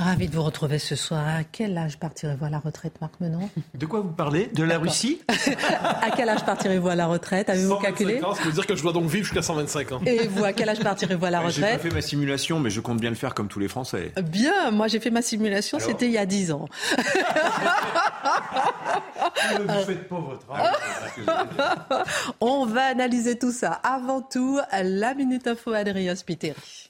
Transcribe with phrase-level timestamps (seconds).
[0.00, 1.22] Ravi de vous retrouver ce soir.
[1.28, 4.46] À quel âge partirez-vous à la retraite, Marc Menon De quoi vous parlez?
[4.46, 5.20] De la Russie?
[6.02, 7.50] À quel âge partirez-vous à la retraite?
[7.50, 8.22] Avez-vous calculé?
[8.24, 10.00] ans, Ça veut dire que je dois donc vivre jusqu'à 125 ans.
[10.06, 12.70] Et vous, à quel âge partirez-vous à la J'ai pas retraite fait ma simulation, mais
[12.70, 14.12] je compte bien le faire comme tous les Français.
[14.22, 16.64] Bien, moi j'ai fait ma simulation, c'était il y a 10 ans.
[19.58, 20.74] Vous faites pas votre âge.
[22.40, 23.72] On va analyser tout ça.
[23.72, 26.89] Avant tout, la Minute Info Adrien Spiteri.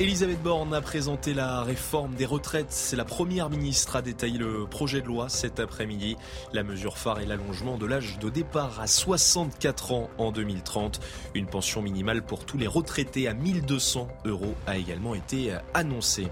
[0.00, 2.70] Elisabeth Borne a présenté la réforme des retraites.
[2.70, 6.16] C'est la première ministre à détailler le projet de loi cet après-midi.
[6.52, 11.00] La mesure phare est l'allongement de l'âge de départ à 64 ans en 2030.
[11.34, 16.28] Une pension minimale pour tous les retraités à 1200 euros a également été annoncée.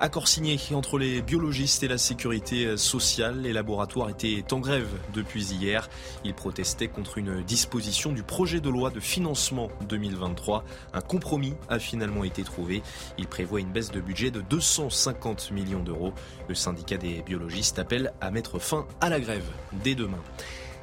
[0.00, 3.40] Accord signé entre les biologistes et la sécurité sociale.
[3.40, 5.90] Les laboratoires étaient en grève depuis hier.
[6.24, 10.64] Ils protestaient contre une disposition du projet de loi de financement 2023.
[10.92, 12.80] Un compromis a finalement été trouvé.
[13.18, 16.12] Il prévoit une baisse de budget de 250 millions d'euros.
[16.48, 19.50] Le syndicat des biologistes appelle à mettre fin à la grève
[19.82, 20.22] dès demain.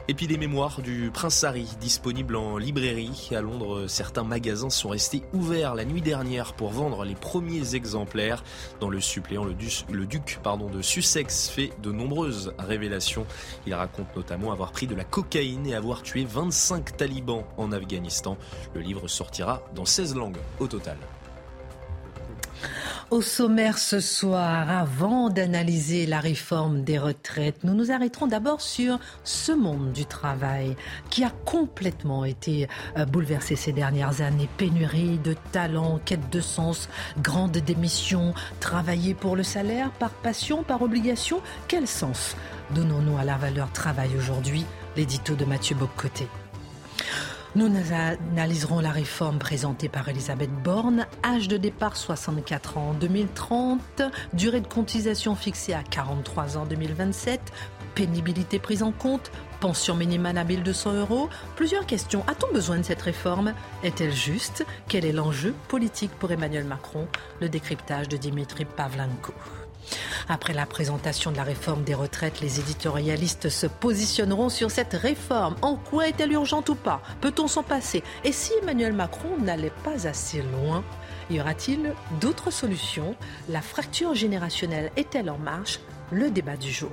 [0.07, 3.29] Et puis les mémoires du Prince Harry, disponibles en librairie.
[3.35, 8.43] À Londres, certains magasins sont restés ouverts la nuit dernière pour vendre les premiers exemplaires.
[8.79, 13.25] Dans le suppléant, le, duc, le duc pardon, de Sussex fait de nombreuses révélations.
[13.65, 18.37] Il raconte notamment avoir pris de la cocaïne et avoir tué 25 talibans en Afghanistan.
[18.75, 20.97] Le livre sortira dans 16 langues au total.
[23.11, 28.99] Au sommaire ce soir, avant d'analyser la réforme des retraites, nous nous arrêterons d'abord sur
[29.23, 30.75] ce monde du travail
[31.11, 34.49] qui a complètement été euh, bouleversé ces dernières années.
[34.57, 36.89] Pénurie de talents, quête de sens,
[37.21, 41.41] grande démission, travailler pour le salaire, par passion, par obligation.
[41.67, 42.35] Quel sens
[42.73, 44.65] donnons-nous à la valeur travail aujourd'hui?
[44.97, 46.27] L'édito de Mathieu Boccoté.
[47.55, 51.07] Nous analyserons la réforme présentée par Elisabeth Borne.
[51.23, 54.01] Âge de départ 64 ans en 2030,
[54.33, 57.39] durée de cotisation fixée à 43 ans en 2027,
[57.95, 61.29] pénibilité prise en compte, pension minimale à 1200 euros.
[61.55, 62.25] Plusieurs questions.
[62.27, 63.53] A-t-on besoin de cette réforme?
[63.85, 64.65] Est-elle juste?
[64.89, 67.07] Quel est l'enjeu politique pour Emmanuel Macron?
[67.39, 69.33] Le décryptage de Dimitri Pavlenko.
[70.27, 75.55] Après la présentation de la réforme des retraites, les éditorialistes se positionneront sur cette réforme.
[75.61, 77.01] En quoi est-elle urgente ou pas?
[77.21, 78.03] Peut-on s'en passer?
[78.23, 80.83] Et si Emmanuel Macron n'allait pas assez loin
[81.29, 83.15] y aura-t-il d'autres solutions?
[83.49, 85.79] La fracture générationnelle est-elle en marche?
[86.11, 86.91] Le débat du jour.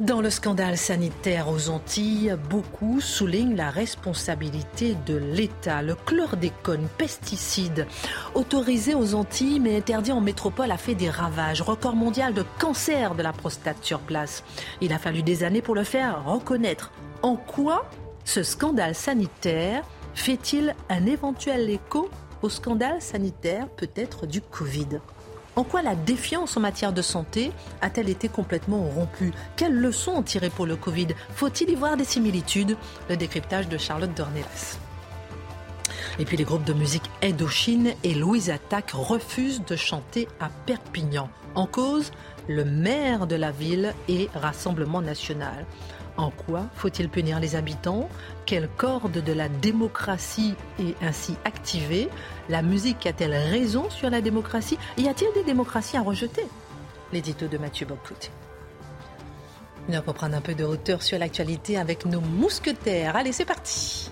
[0.00, 5.82] Dans le scandale sanitaire aux Antilles, beaucoup soulignent la responsabilité de l'État.
[5.82, 7.86] Le chlordécone, pesticide,
[8.34, 11.62] autorisé aux Antilles mais interdit en métropole, a fait des ravages.
[11.62, 14.42] Record mondial de cancer de la prostate sur place.
[14.80, 16.90] Il a fallu des années pour le faire reconnaître.
[17.22, 17.88] En quoi
[18.24, 19.84] ce scandale sanitaire
[20.14, 22.10] fait-il un éventuel écho
[22.42, 24.98] au scandale sanitaire peut-être du Covid?
[25.56, 29.32] En quoi la défiance en matière de santé a-t-elle été complètement rompue?
[29.56, 31.08] Quelles leçons en tirer pour le Covid?
[31.34, 32.76] Faut-il y voir des similitudes?
[33.08, 34.78] Le décryptage de Charlotte Dornelas.
[36.18, 41.28] Et puis les groupes de musique Indochine et Louise Attaque refusent de chanter à Perpignan.
[41.54, 42.12] En cause,
[42.48, 45.66] le maire de la ville et Rassemblement national.
[46.16, 48.08] En quoi faut-il punir les habitants?
[48.46, 52.08] Quelle corde de la démocratie est ainsi activée?
[52.48, 54.78] La musique a-t-elle raison sur la démocratie?
[54.96, 56.46] Y a-t-il des démocraties à rejeter?
[57.12, 58.30] L'édito de Mathieu Boccoté.
[59.88, 63.16] Nous allons prendre un peu de hauteur sur l'actualité avec nos mousquetaires.
[63.16, 64.10] Allez, c'est parti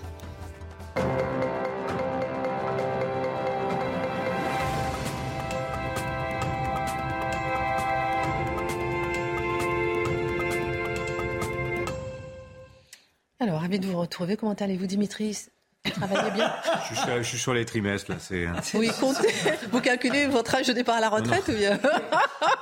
[13.79, 14.37] De vous retrouver.
[14.37, 15.37] Comment allez-vous, Dimitri?
[15.85, 16.53] Vous travaillez bien?
[16.89, 18.17] Je, suis, je suis sur les trimestres, là.
[18.19, 18.47] C'est...
[18.75, 19.27] Oui, comptez.
[19.71, 21.77] Vous calculez votre âge de départ à la retraite ou bien?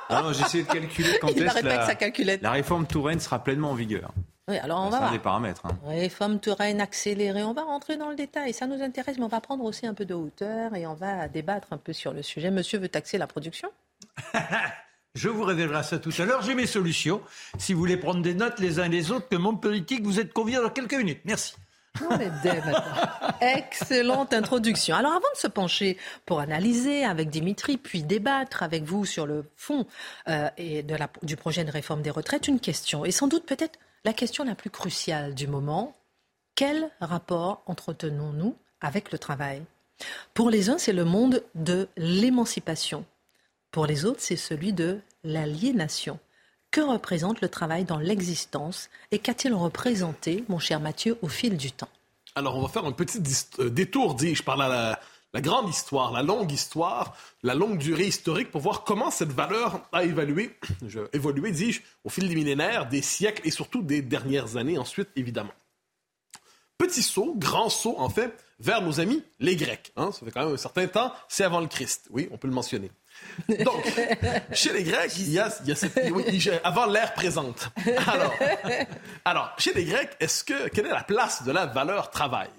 [0.09, 3.75] Non, non, essayé de calculer quand Il pas la, la réforme Touraine sera pleinement en
[3.75, 4.11] vigueur.
[4.47, 5.11] Oui, alors on va voir.
[5.11, 5.65] des paramètres.
[5.65, 5.77] hein.
[5.85, 9.39] Réforme Touraine accélérée, on va rentrer dans le détail, ça nous intéresse, mais on va
[9.39, 12.49] prendre aussi un peu de hauteur et on va débattre un peu sur le sujet.
[12.49, 13.69] Monsieur veut taxer la production?
[15.15, 16.41] Je vous révélerai ça tout à l'heure.
[16.41, 17.21] J'ai mes solutions.
[17.57, 20.31] Si vous voulez prendre des notes les uns les autres, que monde politique, vous êtes
[20.31, 21.19] conviés dans quelques minutes.
[21.25, 21.55] Merci.
[23.41, 24.95] Excellente introduction.
[24.95, 29.43] Alors, avant de se pencher pour analyser avec Dimitri, puis débattre avec vous sur le
[29.57, 29.85] fond
[30.29, 30.49] euh,
[31.21, 34.55] du projet de réforme des retraites, une question, et sans doute peut-être la question la
[34.55, 35.95] plus cruciale du moment.
[36.55, 39.63] Quel rapport entretenons-nous avec le travail?
[40.33, 43.05] Pour les uns, c'est le monde de l'émancipation.
[43.71, 46.19] Pour les autres, c'est celui de l'aliénation.
[46.71, 51.71] Que représente le travail dans l'existence et qu'a-t-il représenté, mon cher Mathieu, au fil du
[51.71, 51.89] temps?
[52.35, 53.21] Alors, on va faire un petit
[53.59, 54.99] euh, détour, dis-je, par la,
[55.35, 60.03] grande histoire, la longue histoire, la longue durée historique pour voir comment cette valeur a
[60.03, 60.57] évolué,
[61.13, 65.53] évolué dis-je, au fil des millénaires, des siècles et surtout des dernières années ensuite, évidemment.
[66.77, 69.93] Petit saut, grand saut, en fait, vers nos amis les Grecs.
[69.95, 70.11] Hein.
[70.11, 72.07] ça fait quand même un certain temps, c'est avant le Christ.
[72.11, 72.91] Oui, on peut le mentionner.
[73.63, 73.85] Donc,
[74.53, 75.99] chez les Grecs, il y a, cette,
[76.63, 77.69] avant l'ère présente.
[78.07, 78.33] Alors,
[79.25, 82.49] alors, chez les Grecs, est-ce que quelle est la place de la valeur travail?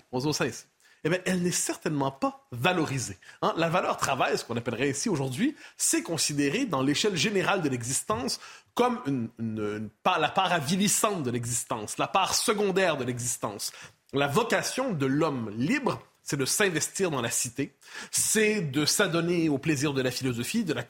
[1.04, 3.18] Eh bien, elle n'est certainement pas valorisée.
[3.42, 3.54] Hein.
[3.56, 8.40] La valeur travail, ce qu'on appellerait ici aujourd'hui, c'est considéré dans l'échelle générale de l'existence
[8.74, 13.72] comme la part avilissante de l'existence, la part secondaire de l'existence.
[14.12, 17.74] La vocation de l'homme libre, c'est de s'investir dans la cité,
[18.10, 20.84] c'est de s'adonner au plaisir de la philosophie, de la,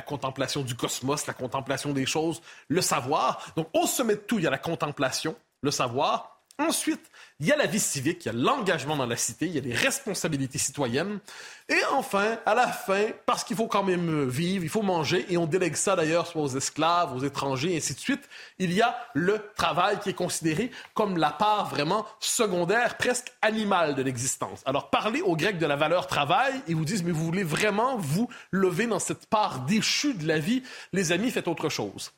[0.00, 3.52] contemplation du cosmos, la contemplation des choses, le savoir.
[3.56, 7.08] Donc, au sommet de tout, il y a la contemplation, le savoir, Ensuite,
[7.40, 9.58] il y a la vie civique, il y a l'engagement dans la cité, il y
[9.58, 11.20] a les responsabilités citoyennes.
[11.68, 15.36] Et enfin, à la fin, parce qu'il faut quand même vivre, il faut manger, et
[15.36, 18.82] on délègue ça d'ailleurs soit aux esclaves, aux étrangers, et ainsi de suite, il y
[18.82, 24.62] a le travail qui est considéré comme la part vraiment secondaire, presque animale de l'existence.
[24.66, 27.96] Alors, parlez aux Grecs de la valeur travail, ils vous disent, mais vous voulez vraiment
[27.98, 32.12] vous lever dans cette part déchue de la vie, les amis, faites autre chose.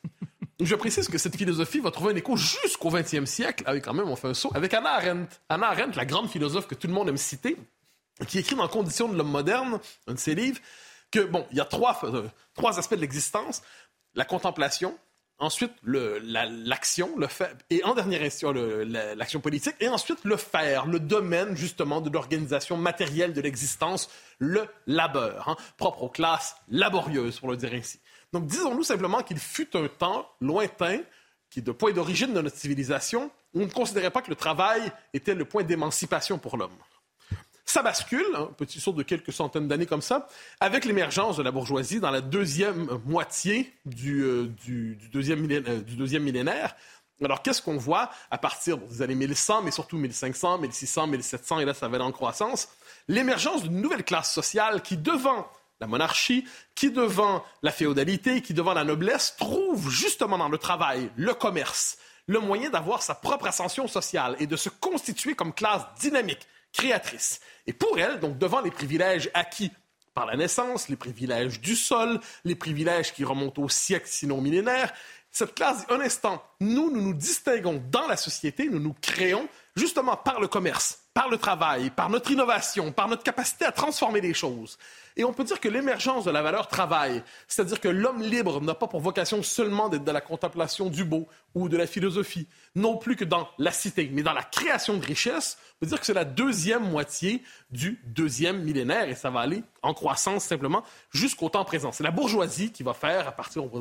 [0.63, 4.07] Je précise que cette philosophie va trouver un écho jusqu'au 20e siècle, avec quand même,
[4.07, 5.35] on fait un saut, avec Anna Arendt.
[5.49, 7.57] Anna Arendt, la grande philosophe que tout le monde aime citer,
[8.27, 10.59] qui écrit dans Conditions de l'homme moderne, un de ses livres,
[11.09, 13.63] que, bon, il y a trois, euh, trois aspects de l'existence.
[14.13, 14.95] La contemplation,
[15.39, 20.99] ensuite l'action, le, fait, et en dernière question, l'action politique, et ensuite le faire, le
[20.99, 27.49] domaine justement de l'organisation matérielle de l'existence, le labeur, hein, propre aux classes laborieuses, pour
[27.49, 27.99] le dire ainsi.
[28.33, 30.99] Donc disons-nous simplement qu'il fut un temps lointain,
[31.49, 34.91] qui de point d'origine de notre civilisation, où on ne considérait pas que le travail
[35.13, 36.77] était le point d'émancipation pour l'homme.
[37.65, 40.27] Ça bascule, un hein, petit saut de quelques centaines d'années comme ça,
[40.59, 44.51] avec l'émergence de la bourgeoisie dans la deuxième moitié du, euh,
[45.11, 46.75] deuxième, millénaire, euh, du deuxième millénaire.
[47.23, 51.65] Alors, qu'est-ce qu'on voit à partir des années 1100, mais surtout 1500, 1600, 1700, et
[51.65, 52.67] là, ça va aller en croissance?
[53.07, 55.47] L'émergence d'une nouvelle classe sociale qui, devant
[55.81, 61.11] la monarchie, qui devant la féodalité, qui devant la noblesse, trouve justement dans le travail,
[61.17, 61.97] le commerce,
[62.27, 67.41] le moyen d'avoir sa propre ascension sociale et de se constituer comme classe dynamique, créatrice.
[67.65, 69.71] Et pour elle, donc devant les privilèges acquis
[70.13, 74.93] par la naissance, les privilèges du sol, les privilèges qui remontent au siècle, sinon millénaires,
[75.31, 80.17] cette classe un instant, nous, nous nous distinguons dans la société, nous nous créons justement
[80.17, 84.33] par le commerce, par le travail, par notre innovation, par notre capacité à transformer les
[84.33, 84.77] choses.
[85.17, 88.73] Et on peut dire que l'émergence de la valeur travail, c'est-à-dire que l'homme libre n'a
[88.73, 92.95] pas pour vocation seulement d'être de la contemplation du beau ou de la philosophie, non
[92.95, 96.05] plus que dans la cité, mais dans la création de richesses, on peut dire que
[96.05, 101.49] c'est la deuxième moitié du deuxième millénaire et ça va aller en croissance simplement jusqu'au
[101.49, 101.91] temps présent.
[101.91, 103.79] C'est la bourgeoisie qui va faire à partir du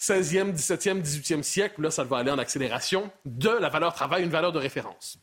[0.00, 4.30] 16e, 17e, 18e siècle, là ça va aller en accélération, de la valeur travail une
[4.30, 5.18] valeur de référence.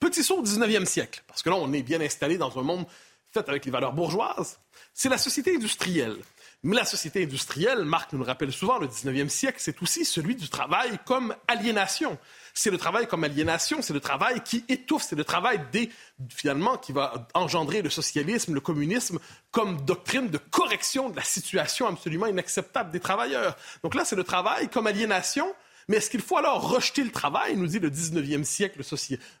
[0.00, 2.86] Petit saut au 19e siècle, parce que là, on est bien installé dans un monde
[3.30, 4.58] fait avec les valeurs bourgeoises.
[4.94, 6.16] C'est la société industrielle.
[6.64, 10.34] Mais la société industrielle, Marc nous le rappelle souvent, le 19e siècle, c'est aussi celui
[10.34, 12.18] du travail comme aliénation.
[12.52, 15.88] C'est le travail comme aliénation, c'est le travail qui étouffe, c'est le travail des,
[16.30, 19.20] finalement, qui va engendrer le socialisme, le communisme
[19.52, 23.56] comme doctrine de correction de la situation absolument inacceptable des travailleurs.
[23.84, 25.54] Donc là, c'est le travail comme aliénation,
[25.88, 28.82] mais est-ce qu'il faut alors rejeter le travail, nous dit le 19e siècle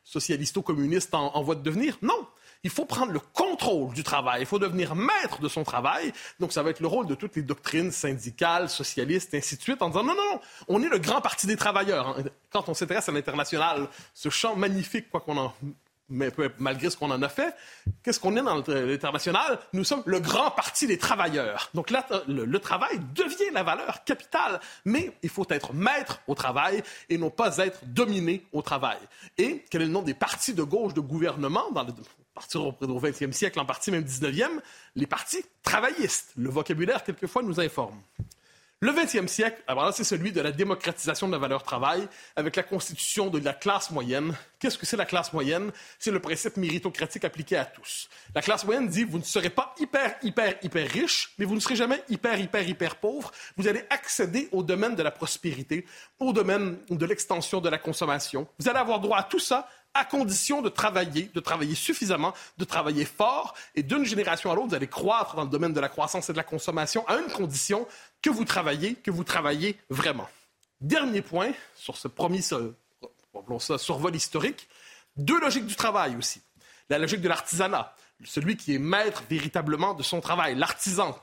[0.04, 1.98] socialisto-communiste en, voie de devenir?
[2.00, 2.26] Non.
[2.64, 4.40] Il faut prendre le contrôle du travail.
[4.40, 6.12] Il faut devenir maître de son travail.
[6.40, 9.80] Donc, ça va être le rôle de toutes les doctrines syndicales, socialistes, ainsi de suite,
[9.80, 12.16] en disant non, non, non, on est le grand parti des travailleurs.
[12.50, 15.54] Quand on s'intéresse à l'international, ce champ magnifique, quoi qu'on en
[16.08, 17.54] mais malgré ce qu'on en a fait,
[18.02, 19.58] qu'est-ce qu'on est dans l'international?
[19.72, 21.70] Nous sommes le grand parti des travailleurs.
[21.74, 26.82] Donc là, le, travail devient la valeur capitale, mais il faut être maître au travail
[27.08, 28.98] et non pas être dominé au travail.
[29.36, 31.92] Et quel est le nom des partis de gauche de gouvernement dans le,
[32.34, 34.60] partir au 20e siècle, en partie même 19e,
[34.94, 36.32] les partis travaillistes.
[36.36, 38.00] Le vocabulaire, quelquefois, nous informe.
[38.80, 42.06] Le 20e siècle, alors là, c'est celui de la démocratisation de la valeur travail
[42.36, 44.36] avec la constitution de la classe moyenne.
[44.60, 45.72] Qu'est-ce que c'est la classe moyenne?
[45.98, 48.08] C'est le principe méritocratique appliqué à tous.
[48.36, 51.60] La classe moyenne dit, vous ne serez pas hyper, hyper, hyper riche, mais vous ne
[51.60, 53.32] serez jamais hyper, hyper, hyper pauvre.
[53.56, 55.84] Vous allez accéder au domaine de la prospérité,
[56.20, 58.46] au domaine de l'extension de la consommation.
[58.60, 62.64] Vous allez avoir droit à tout ça à condition de travailler, de travailler suffisamment, de
[62.64, 65.88] travailler fort, et d'une génération à l'autre, vous allez croître dans le domaine de la
[65.88, 67.86] croissance et de la consommation à une condition
[68.22, 70.28] que vous travaillez, que vous travaillez vraiment.
[70.80, 74.68] Dernier point sur ce premier survol historique,
[75.16, 76.40] deux logiques du travail aussi.
[76.88, 77.94] La logique de l'artisanat,
[78.24, 81.16] celui qui est maître véritablement de son travail, l'artisan.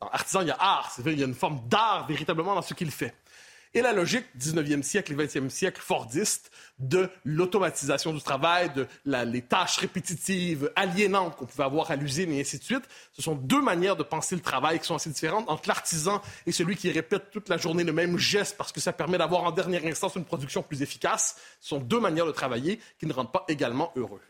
[0.00, 2.90] Artisan, il y a art, il y a une forme d'art véritablement dans ce qu'il
[2.90, 3.14] fait
[3.76, 9.42] et la logique 19e siècle et 20e siècle fordiste de l'automatisation du travail, de les
[9.42, 12.84] tâches répétitives, aliénantes qu'on pouvait avoir à l'usine et ainsi de suite.
[13.12, 16.52] Ce sont deux manières de penser le travail qui sont assez différentes entre l'artisan et
[16.52, 19.52] celui qui répète toute la journée le même geste parce que ça permet d'avoir en
[19.52, 21.36] dernière instance une production plus efficace.
[21.60, 24.22] Ce sont deux manières de travailler qui ne rendent pas également heureux.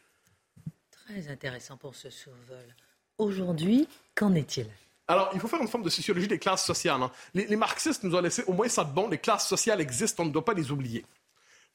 [0.91, 2.75] Très intéressant pour ce survol.
[3.19, 3.87] Aujourd'hui,
[4.17, 4.67] qu'en est-il?
[5.09, 7.01] Alors, il faut faire une forme de sociologie des classes sociales.
[7.01, 7.13] Hein.
[7.35, 9.09] Les, marxistes nous ont laissé au moins ça de bon.
[9.09, 11.05] Les classes sociales existent, on ne doit pas les oublier.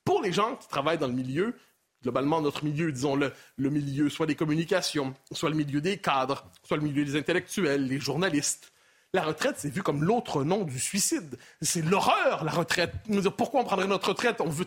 [0.04, 1.56] Pour les gens qui travaillent dans le milieu,
[2.04, 6.46] globalement, notre milieu, disons le, le milieu soit des communications, soit le milieu des cadres,
[6.64, 8.74] soit le milieu des intellectuels, les journalistes,
[9.14, 11.38] la retraite, c'est vu comme l'autre nom du suicide.
[11.62, 12.94] C'est l'horreur, la retraite.
[13.36, 14.40] Pourquoi on prendrait notre retraite?
[14.40, 14.66] On veut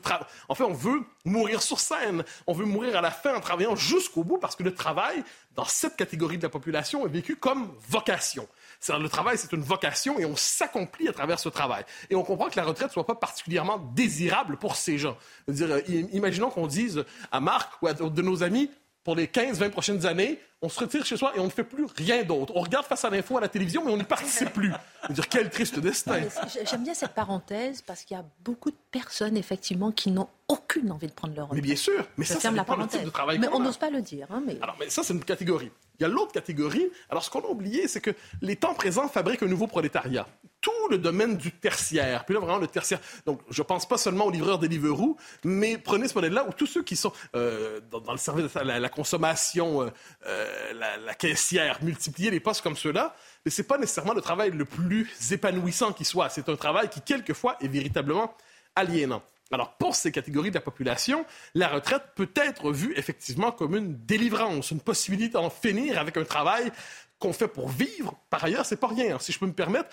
[0.51, 2.25] En fait, on veut mourir sur scène.
[2.47, 5.25] On veut mourir à la fin en travaillant jusqu'au bout parce que le travail,
[5.55, 8.47] dans cette catégorie de la population, est vécu comme vocation.
[8.87, 11.85] Le travail, c'est une vocation et on s'accomplit à travers ce travail.
[12.11, 15.17] Et on comprend que la retraite ne soit pas particulièrement désirable pour ces gens.
[15.49, 15.81] Dire,
[16.13, 18.71] imaginons qu'on dise à Marc ou à de nos amis,
[19.05, 21.85] pour les 15-20 prochaines années, on se retire chez soi et on ne fait plus
[21.97, 22.55] rien d'autre.
[22.57, 24.73] On regarde face à l'info à la télévision, mais on n'y participe plus.
[25.11, 26.23] dire quel triste destin.
[26.65, 30.91] J'aime bien cette parenthèse parce qu'il y a beaucoup de personnes, effectivement, qui n'ont aucune
[30.91, 31.63] envie de prendre leur retraite.
[31.63, 33.05] Mais bien sûr, mais ça, ça, la parenthèse.
[33.05, 34.27] de travail Mais on n'ose pas le dire.
[34.31, 34.59] Hein, mais...
[34.63, 35.71] Alors, mais ça, c'est une catégorie.
[35.99, 36.91] Il y a l'autre catégorie.
[37.09, 38.11] Alors, ce qu'on a oublié, c'est que
[38.43, 40.27] les temps présents fabriquent un nouveau prolétariat.
[40.61, 42.25] Tout le domaine du tertiaire.
[42.25, 42.99] Puis là, vraiment, le tertiaire.
[43.27, 46.67] Donc, je ne pense pas seulement aux livreurs Deliveroo, mais prenez ce modèle-là où tous
[46.67, 49.91] ceux qui sont euh, dans, le service de la, consommation, euh,
[50.27, 54.21] euh, la, la, caissière, multiplier les postes comme ceux-là, mais ce n'est pas nécessairement le
[54.21, 56.29] travail le plus épanouissant qui soit.
[56.29, 58.35] C'est un travail qui, quelquefois, est véritablement
[58.77, 59.23] aliénant.
[59.53, 63.95] Alors, pour ces catégories de la population, la retraite peut être vue effectivement comme une
[64.05, 66.73] délivrance, une possibilité d'en finir avec un travail
[67.19, 68.19] qu'on fait pour vivre.
[68.31, 69.19] Par ailleurs, c'est pas rien.
[69.19, 69.89] Si je peux me permettre,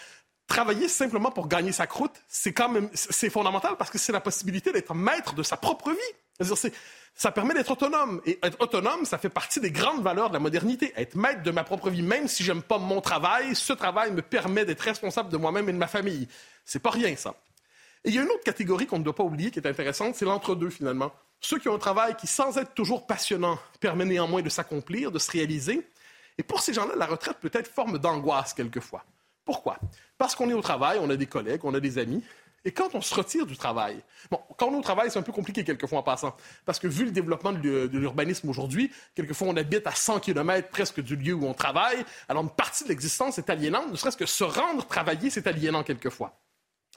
[0.47, 4.19] travailler simplement pour gagner sa croûte, c'est quand même c'est fondamental parce que c'est la
[4.19, 5.97] possibilité d'être maître de sa propre vie.
[7.13, 8.21] Ça permet d'être autonome.
[8.25, 10.93] Et être autonome, ça fait partie des grandes valeurs de la modernité.
[10.95, 14.21] Être maître de ma propre vie, même si j'aime pas mon travail, ce travail me
[14.21, 16.27] permet d'être responsable de moi-même et de ma famille.
[16.65, 17.35] C'est pas rien, ça.
[18.03, 20.15] Et il y a une autre catégorie qu'on ne doit pas oublier qui est intéressante,
[20.15, 21.11] c'est l'entre-deux finalement.
[21.39, 25.19] Ceux qui ont un travail qui, sans être toujours passionnant, permet néanmoins de s'accomplir, de
[25.19, 25.87] se réaliser.
[26.37, 29.03] Et pour ces gens-là, la retraite peut être forme d'angoisse quelquefois.
[29.45, 29.77] Pourquoi?
[30.17, 32.23] Parce qu'on est au travail, on a des collègues, on a des amis.
[32.63, 35.31] Et quand on se retire du travail, bon, quand on est travail, c'est un peu
[35.31, 39.87] compliqué quelquefois en passant, parce que vu le développement de l'urbanisme aujourd'hui, quelquefois on habite
[39.87, 43.49] à 100 km presque du lieu où on travaille, alors une partie de l'existence est
[43.49, 46.39] aliénante, ne serait-ce que se rendre travailler, c'est aliénant quelquefois.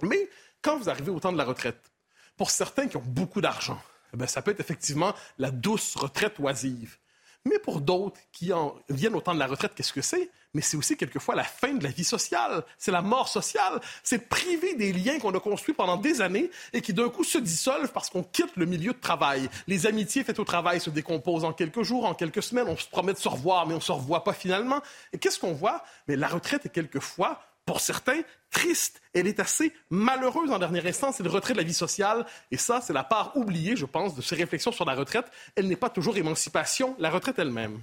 [0.02, 0.28] Mais
[0.61, 1.92] quand vous arrivez au temps de la retraite,
[2.37, 3.80] pour certains qui ont beaucoup d'argent,
[4.21, 6.99] eh ça peut être effectivement la douce retraite oisive.
[7.46, 10.30] Mais pour d'autres qui en viennent au temps de la retraite, qu'est-ce que c'est?
[10.54, 12.64] Mais c'est aussi quelquefois la fin de la vie sociale.
[12.78, 13.80] C'est la mort sociale.
[14.02, 17.38] C'est priver des liens qu'on a construits pendant des années et qui d'un coup se
[17.38, 19.50] dissolvent parce qu'on quitte le milieu de travail.
[19.66, 22.68] Les amitiés faites au travail se décomposent en quelques jours, en quelques semaines.
[22.68, 24.80] On se promet de se revoir, mais on ne se revoit pas finalement.
[25.12, 25.84] Et qu'est-ce qu'on voit?
[26.06, 29.00] Mais la retraite est quelquefois pour certains, triste.
[29.12, 31.16] Elle est assez malheureuse en dernière instance.
[31.16, 32.25] C'est le retrait de la vie sociale.
[32.50, 35.26] Et ça, c'est la part oubliée, je pense, de ces réflexions sur la retraite.
[35.56, 37.80] Elle n'est pas toujours émancipation, la retraite elle-même.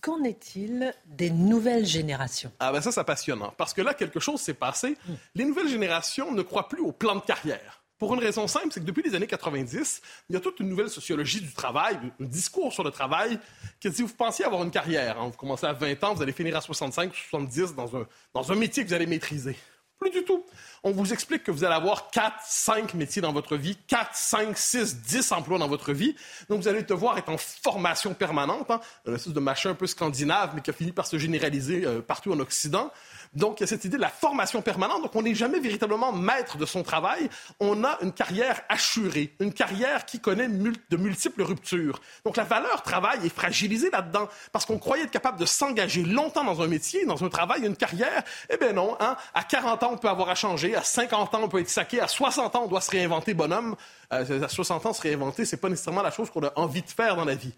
[0.00, 2.52] Qu'en est-il des nouvelles générations?
[2.60, 3.52] Ah ben ça, c'est passionnant.
[3.56, 4.96] Parce que là, quelque chose s'est passé.
[5.34, 7.77] Les nouvelles générations ne croient plus au plan de carrière.
[7.98, 10.68] Pour une raison simple, c'est que depuis les années 90, il y a toute une
[10.68, 13.40] nouvelle sociologie du travail, un discours sur le travail,
[13.80, 16.32] qui dit vous pensiez avoir une carrière, hein, vous commencez à 20 ans, vous allez
[16.32, 19.56] finir à 65 ou 70 dans un, dans un métier que vous allez maîtriser.
[19.98, 20.44] Plus du tout.
[20.84, 24.56] On vous explique que vous allez avoir 4, 5 métiers dans votre vie, 4, 5,
[24.56, 26.14] 6, 10 emplois dans votre vie.
[26.48, 29.88] Donc, vous allez devoir être en formation permanente, hein, un espèce de machin un peu
[29.88, 32.92] scandinave, mais qui a fini par se généraliser euh, partout en Occident.
[33.34, 35.02] Donc, il y a cette idée de la formation permanente.
[35.02, 37.28] Donc, on n'est jamais véritablement maître de son travail.
[37.60, 42.00] On a une carrière assurée, une carrière qui connaît de multiples ruptures.
[42.24, 46.44] Donc, la valeur travail est fragilisée là-dedans parce qu'on croyait être capable de s'engager longtemps
[46.44, 48.22] dans un métier, dans un travail, une carrière.
[48.50, 49.16] Eh bien non, hein?
[49.34, 52.00] à 40 ans, on peut avoir à changer, à 50 ans, on peut être saqué,
[52.00, 53.76] à 60 ans, on doit se réinventer, bonhomme.
[54.12, 56.90] Euh, à 60 ans, se réinventer, c'est pas nécessairement la chose qu'on a envie de
[56.90, 57.52] faire dans la vie.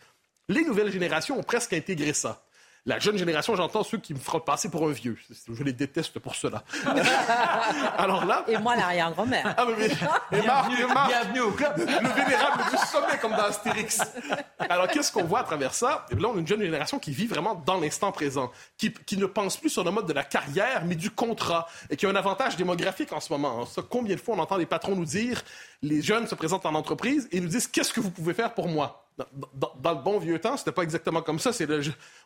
[0.49, 2.43] Les nouvelles générations ont presque intégré ça.
[2.87, 5.18] La jeune génération, j'entends ceux qui me feront passer pour un vieux.
[5.52, 6.64] Je les déteste pour cela.
[7.99, 8.44] Alors là.
[8.49, 9.54] Et moi, l'arrière-grand-mère.
[9.56, 9.87] Ah, mais,
[10.38, 10.70] et Marc,
[11.08, 11.76] bienvenue, au club.
[11.76, 14.00] Le vénérable du sommet, comme dans Astérix.
[14.58, 16.06] Alors, qu'est-ce qu'on voit à travers ça?
[16.10, 19.18] Et là, on a une jeune génération qui vit vraiment dans l'instant présent, qui, qui,
[19.18, 22.08] ne pense plus sur le mode de la carrière, mais du contrat, et qui a
[22.08, 23.66] un avantage démographique en ce moment.
[23.66, 25.42] Ça, combien de fois on entend les patrons nous dire
[25.82, 28.68] les jeunes se présentent en entreprise et nous disent qu'est-ce que vous pouvez faire pour
[28.68, 29.06] moi
[29.55, 31.50] dans, le bon vieux temps, c'était pas exactement comme ça.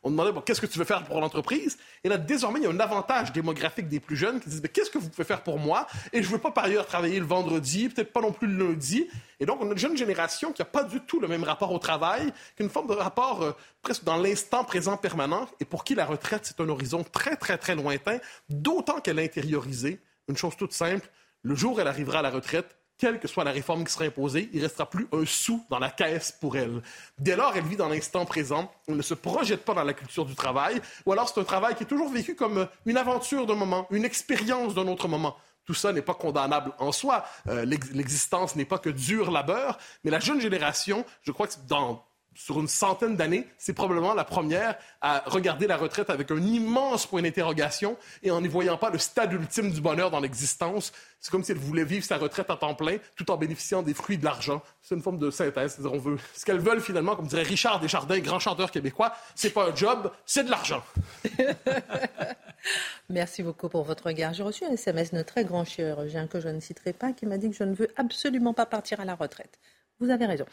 [0.03, 1.79] On demandait qu'est-ce que tu veux faire pour l'entreprise?
[2.03, 4.91] Et là, désormais, il y a un avantage démographique des plus jeunes qui disent qu'est-ce
[4.91, 5.87] que vous pouvez faire pour moi?
[6.13, 9.09] Et je veux pas par ailleurs travailler le vendredi, peut-être pas non plus le lundi.
[9.41, 11.73] Et donc, on a une jeune génération qui a pas du tout le même rapport
[11.73, 15.95] au travail, qu'une forme de rapport euh, presque dans l'instant présent permanent, et pour qui
[15.95, 20.57] la retraite c'est un horizon très très très lointain, d'autant qu'elle a intériorisé une chose
[20.57, 21.09] toute simple.
[21.43, 24.05] Le jour où elle arrivera à la retraite, quelle que soit la réforme qui sera
[24.05, 26.83] imposée, il ne restera plus un sou dans la caisse pour elle.
[27.19, 30.25] Dès lors, elle vit dans l'instant présent, elle ne se projette pas dans la culture
[30.25, 33.57] du travail, ou alors c'est un travail qui est toujours vécu comme une aventure d'un
[33.57, 35.37] moment, une expérience d'un autre moment.
[35.65, 37.25] Tout ça n'est pas condamnable en soi.
[37.49, 42.05] Euh, l'existence n'est pas que dur labeur, mais la jeune génération, je crois que dans
[42.35, 47.07] sur une centaine d'années, c'est probablement la première à regarder la retraite avec un immense
[47.07, 50.93] point d'interrogation et en n'y voyant pas le stade ultime du bonheur dans l'existence.
[51.21, 53.95] C'est comme si elle voulait vivre sa retraite à temps plein tout en bénéficiant des
[53.95, 54.63] fruits de l'argent.
[54.83, 55.79] C'est une forme de synthèse.
[56.35, 60.11] Ce qu'elles veulent finalement, comme dirait Richard Desjardins, grand chanteur québécois, c'est pas un job,
[60.27, 60.83] c'est de l'argent.
[63.09, 64.35] Merci beaucoup pour votre regard.
[64.35, 67.39] J'ai reçu un SMS d'un très grand chirurgien que je ne citerai pas qui m'a
[67.39, 69.59] dit que je ne veux absolument pas partir à la retraite.
[70.01, 70.45] Vous avez raison.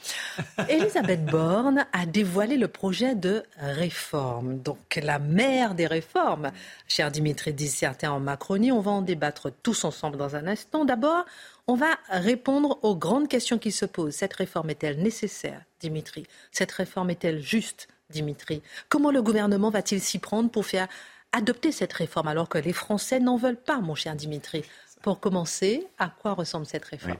[0.69, 4.59] Elisabeth Borne a dévoilé le projet de réforme.
[4.59, 6.51] Donc la mère des réformes,
[6.87, 8.71] cher Dimitri, disent certains en Macronie.
[8.71, 10.85] On va en débattre tous ensemble dans un instant.
[10.85, 11.25] D'abord,
[11.65, 14.13] on va répondre aux grandes questions qui se posent.
[14.13, 16.27] Cette réforme est-elle nécessaire, Dimitri?
[16.51, 18.61] Cette réforme est-elle juste, Dimitri?
[18.89, 20.87] Comment le gouvernement va-t-il s'y prendre pour faire
[21.31, 24.63] adopter cette réforme alors que les Français n'en veulent pas, mon cher Dimitri?
[25.01, 27.17] Pour commencer, à quoi ressemble cette réforme?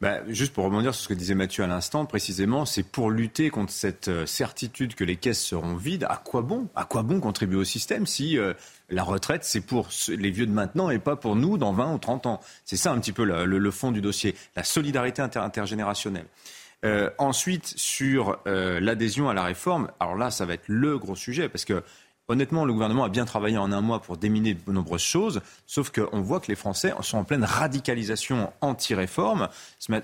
[0.00, 3.50] Bah, Juste pour rebondir sur ce que disait Mathieu à l'instant, précisément, c'est pour lutter
[3.50, 6.06] contre cette euh, certitude que les caisses seront vides.
[6.08, 6.68] À quoi bon?
[6.74, 8.54] À quoi bon contribuer au système si euh,
[8.88, 11.98] la retraite, c'est pour les vieux de maintenant et pas pour nous dans 20 ou
[11.98, 12.40] 30 ans?
[12.64, 16.26] C'est ça un petit peu le, fond du dossier, la solidarité intergénérationnelle.
[16.84, 21.48] Euh, ensuite, sur l'adhésion à la réforme, alors là, ça va être le gros sujet
[21.48, 21.82] parce que
[22.28, 25.90] Honnêtement, le gouvernement a bien travaillé en un mois pour déminer de nombreuses choses, sauf
[25.90, 29.48] qu'on voit que les Français sont en pleine radicalisation anti-réforme.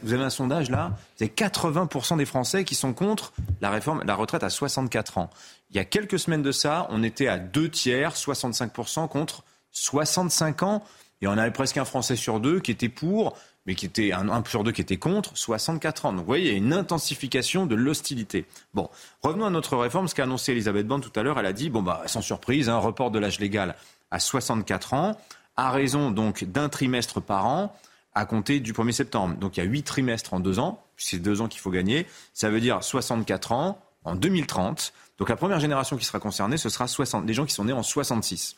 [0.03, 4.15] Vous avez un sondage là, c'est 80% des Français qui sont contre la réforme, la
[4.15, 5.31] retraite à 64 ans.
[5.71, 10.63] Il y a quelques semaines de ça, on était à deux tiers, 65% contre 65
[10.63, 10.85] ans,
[11.23, 13.37] et on avait presque un Français sur deux qui était pour
[13.71, 16.13] mais qui était un, un sur deux qui était contre, 64 ans.
[16.13, 18.45] Donc vous voyez, il y a une intensification de l'hostilité.
[18.75, 18.91] Bon,
[19.23, 21.39] revenons à notre réforme, ce qu'a annoncé Elisabeth Borne tout à l'heure.
[21.39, 23.77] Elle a dit, bon bah sans surprise, un report de l'âge légal
[24.11, 25.17] à 64 ans,
[25.57, 27.77] à raison donc d'un trimestre par an
[28.13, 29.37] à compter du 1er septembre.
[29.37, 32.09] Donc il y a 8 trimestres en deux ans, c'est deux ans qu'il faut gagner.
[32.35, 34.93] Ça veut dire 64 ans en 2030.
[35.19, 37.73] Donc la première génération qui sera concernée, ce sera 60, des gens qui sont nés
[37.73, 38.57] en 66.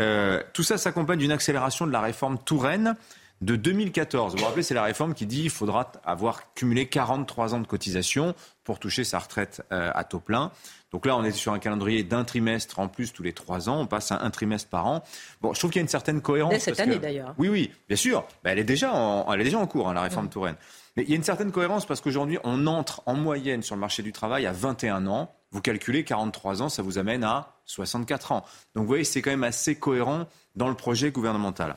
[0.00, 2.96] Euh, tout ça s'accompagne d'une accélération de la réforme Touraine
[3.40, 4.32] de 2014.
[4.32, 7.66] Vous vous rappelez, c'est la réforme qui dit qu'il faudra avoir cumulé 43 ans de
[7.66, 10.50] cotisation pour toucher sa retraite euh, à taux plein.
[10.92, 13.80] Donc là, on est sur un calendrier d'un trimestre en plus tous les trois ans.
[13.80, 15.02] On passe à un trimestre par an.
[15.40, 16.52] Bon, je trouve qu'il y a une certaine cohérence.
[16.52, 17.34] Dès cette année, d'ailleurs.
[17.38, 18.24] Oui, oui, bien sûr.
[18.42, 20.56] Ben, elle, est déjà en, elle est déjà en cours, hein, la réforme Touraine.
[20.96, 23.80] Mais il y a une certaine cohérence parce qu'aujourd'hui, on entre en moyenne sur le
[23.80, 25.34] marché du travail à 21 ans.
[25.50, 28.44] Vous calculez 43 ans, ça vous amène à 64 ans.
[28.74, 31.76] Donc vous voyez, c'est quand même assez cohérent dans le projet gouvernemental.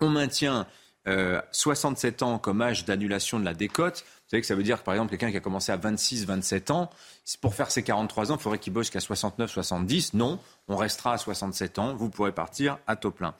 [0.00, 0.66] On maintient
[1.06, 4.04] 67 euh, ans comme âge d'annulation de la décote.
[4.06, 6.26] Vous savez que ça veut dire que, par exemple, quelqu'un qui a commencé à 26,
[6.26, 6.90] 27 ans,
[7.40, 10.14] pour faire ses 43 ans, il faudrait qu'il bosse qu'à 69, 70.
[10.14, 11.94] Non, on restera à 67 ans.
[11.94, 13.34] Vous pourrez partir à taux plein.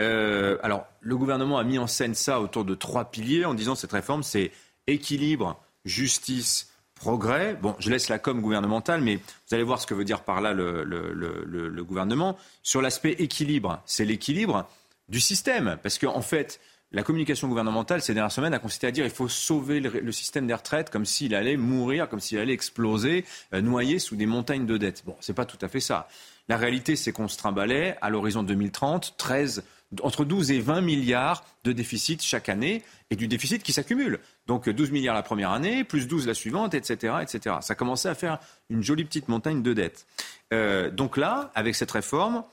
[0.00, 3.74] Euh, alors, le gouvernement a mis en scène ça autour de trois piliers en disant
[3.74, 4.52] cette réforme, c'est
[4.86, 7.56] équilibre, justice, progrès.
[7.60, 10.40] Bon, je laisse la com gouvernementale, mais vous allez voir ce que veut dire par
[10.40, 12.36] là le gouvernement.
[12.62, 14.68] Sur l'aspect équilibre, c'est l'équilibre
[15.08, 15.78] du système.
[15.82, 16.60] Parce qu'en fait,
[16.92, 20.46] la communication gouvernementale ces dernières semaines a consisté à dire il faut sauver le, système
[20.46, 24.66] des retraites comme s'il allait mourir, comme s'il allait exploser, euh, noyer sous des montagnes
[24.66, 25.02] de dettes.
[25.04, 26.08] Bon, c'est pas tout à fait ça.
[26.48, 29.64] La réalité, c'est qu'on se trimbalait à l'horizon 2030 13
[30.02, 34.20] entre 12 et 20 milliards de déficit chaque année et du déficit qui s'accumule.
[34.46, 37.56] Donc 12 milliards la première année, plus 12 la suivante, etc., etc.
[37.60, 40.06] Ça commençait à faire une jolie petite montagne de dettes.
[40.52, 42.44] Euh, donc là, avec cette réforme,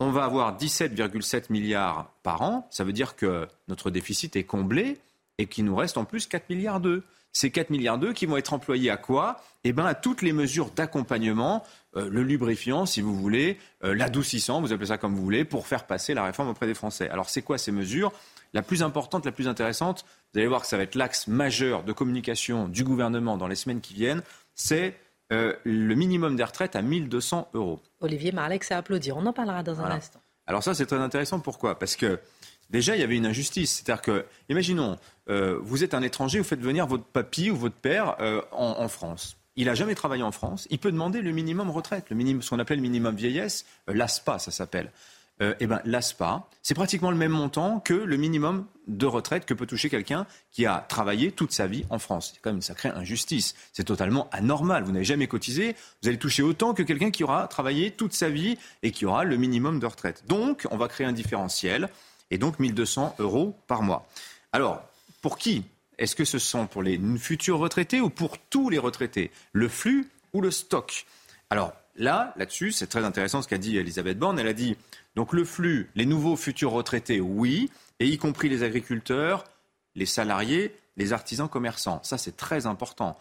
[0.00, 2.66] on va avoir 17,7 milliards par an.
[2.70, 4.98] Ça veut dire que notre déficit est comblé
[5.38, 7.02] et qu'il nous reste en plus 4 milliards d'euros.
[7.32, 9.40] Ces 4 milliards d'euros qui vont être employés à quoi?
[9.64, 11.64] Eh bien, à toutes les mesures d'accompagnement,
[11.96, 15.66] euh, le lubrifiant, si vous voulez, euh, l'adoucissant, vous appelez ça comme vous voulez, pour
[15.66, 17.08] faire passer la réforme auprès des Français.
[17.08, 18.12] Alors, c'est quoi ces mesures?
[18.52, 21.82] La plus importante, la plus intéressante, vous allez voir que ça va être l'axe majeur
[21.82, 24.22] de communication du gouvernement dans les semaines qui viennent,
[24.54, 24.96] c'est
[25.32, 27.80] euh, le minimum des retraites à 1200 euros.
[28.00, 29.12] Olivier Marlex a applaudi.
[29.12, 30.20] On en parlera dans un instant.
[30.46, 31.40] Alors ça, c'est très intéressant.
[31.40, 31.78] Pourquoi?
[31.78, 32.20] Parce que
[32.70, 33.76] déjà, il y avait une injustice.
[33.76, 34.98] C'est-à-dire que, imaginons,
[35.30, 38.88] euh, vous êtes un étranger, vous faites venir votre papy ou votre père euh, en,
[38.88, 39.36] France.
[39.56, 40.66] Il n'a jamais travaillé en France.
[40.70, 44.38] Il peut demander le minimum retraite, le minimum, ce qu'on appelle le minimum vieillesse, l'ASPA,
[44.38, 44.90] ça s'appelle
[45.42, 49.54] euh, eh ben, l'ASPA, c'est pratiquement le même montant que le minimum de retraite que
[49.54, 52.32] peut toucher quelqu'un qui a travaillé toute sa vie en France.
[52.34, 53.54] C'est quand même une sacrée injustice.
[53.72, 54.84] C'est totalement anormal.
[54.84, 58.28] Vous n'avez jamais cotisé, vous allez toucher autant que quelqu'un qui aura travaillé toute sa
[58.28, 60.24] vie et qui aura le minimum de retraite.
[60.28, 61.88] Donc, on va créer un différentiel
[62.30, 64.06] et donc 1200 euros par mois.
[64.52, 64.82] Alors,
[65.20, 65.64] pour qui
[65.98, 66.66] Est-ce que ce sont?
[66.66, 69.30] Pour les futurs retraités ou pour tous les retraités?
[69.52, 71.06] Le flux ou le stock?
[71.50, 74.38] Alors, là, là-dessus, c'est très intéressant ce qu'a dit Elisabeth Borne.
[74.38, 74.76] Elle a dit
[75.16, 79.44] donc le flux, les nouveaux futurs retraités, oui, et y compris les agriculteurs,
[79.94, 82.00] les salariés, les artisans commerçants.
[82.02, 83.16] Ça, c'est très important.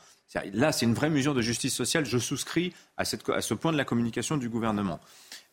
[0.53, 2.05] Là, c'est une vraie mesure de justice sociale.
[2.05, 4.99] Je souscris à, ce point de la communication du gouvernement.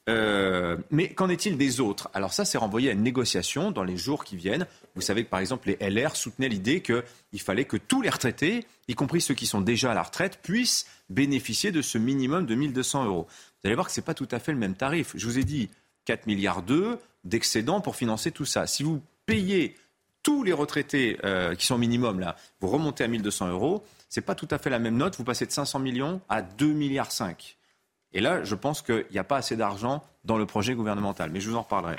[0.09, 2.09] Euh, mais qu'en est-il des autres?
[2.15, 4.67] Alors ça, c'est renvoyé à une négociation dans les jours qui viennent.
[4.95, 8.67] Vous savez que, par exemple, les LR soutenaient l'idée qu'il fallait que tous les retraités,
[8.89, 12.55] y compris ceux qui sont déjà à la retraite, puissent bénéficier de ce minimum de
[12.55, 13.27] 1200 euros.
[13.29, 15.13] Vous allez voir que ce n'est pas tout à fait le même tarif.
[15.15, 15.69] Je vous ai dit,
[16.05, 18.67] 4 milliards d'euros d'excédent pour financer tout ça.
[18.67, 19.77] Si vous payez
[20.23, 24.25] tous les retraités euh, qui sont minimum, là, vous remontez à 1200 euros, ce n'est
[24.25, 25.17] pas tout à fait la même note.
[25.17, 27.57] Vous passez de 500 millions à 2 milliards 5.
[28.13, 31.31] Et là, je pense qu'il n'y a pas assez d'argent dans le projet gouvernemental.
[31.31, 31.97] Mais je vous en reparlerai.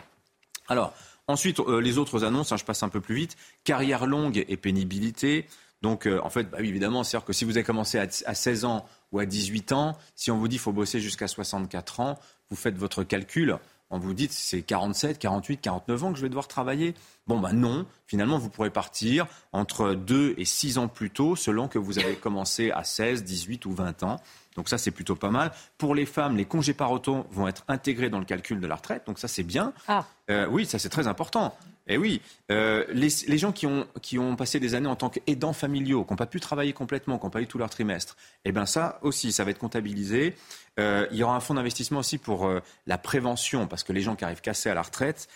[0.67, 0.93] Alors,
[1.27, 3.37] ensuite, euh, les autres annonces, hein, je passe un peu plus vite.
[3.63, 5.47] Carrière longue et pénibilité.
[5.81, 8.85] Donc, euh, en fait, bah, évidemment, c'est-à-dire que si vous avez commencé à, 16 ans
[9.11, 12.55] ou à 18 ans, si on vous dit qu'il faut bosser jusqu'à 64 ans, vous
[12.55, 13.57] faites votre calcul
[13.91, 16.95] on vous dit c'est 47, 48, 49 ans que je vais devoir travailler.
[17.27, 21.67] Bon, ben non, finalement, vous pourrez partir entre 2 et 6 ans plus tôt, selon
[21.67, 24.19] que vous avez commencé à 16, 18 ou 20 ans.
[24.55, 25.51] Donc ça, c'est plutôt pas mal.
[25.77, 29.03] Pour les femmes, les congés parentaux vont être intégrés dans le calcul de la retraite.
[29.05, 29.73] Donc ça, c'est bien.
[29.87, 30.05] Ah.
[30.29, 31.55] Euh, oui, ça, c'est très important.
[31.87, 35.53] Et oui, euh, les, gens qui ont, qui ont passé des années en tant qu'aidants
[35.53, 38.15] familiaux, qui n'ont pas pu travailler complètement, qui n'ont pas eu tout leur trimestre,
[38.45, 40.35] eh bien ça aussi, ça va être comptabilisé.
[40.79, 44.01] Euh, il y aura un fonds d'investissement aussi pour euh, la prévention, parce que les
[44.01, 45.27] gens qui arrivent cassés à la retraite,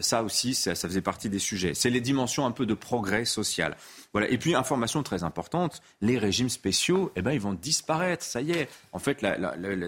[0.00, 1.72] ça aussi, ça, faisait partie des sujets.
[1.72, 3.76] C'est les dimensions un peu de progrès social.
[4.12, 4.28] Voilà.
[4.28, 8.24] Et puis, information très importante, les régimes spéciaux, eh ben, ils vont disparaître.
[8.24, 8.68] Ça y est.
[8.90, 9.24] En fait,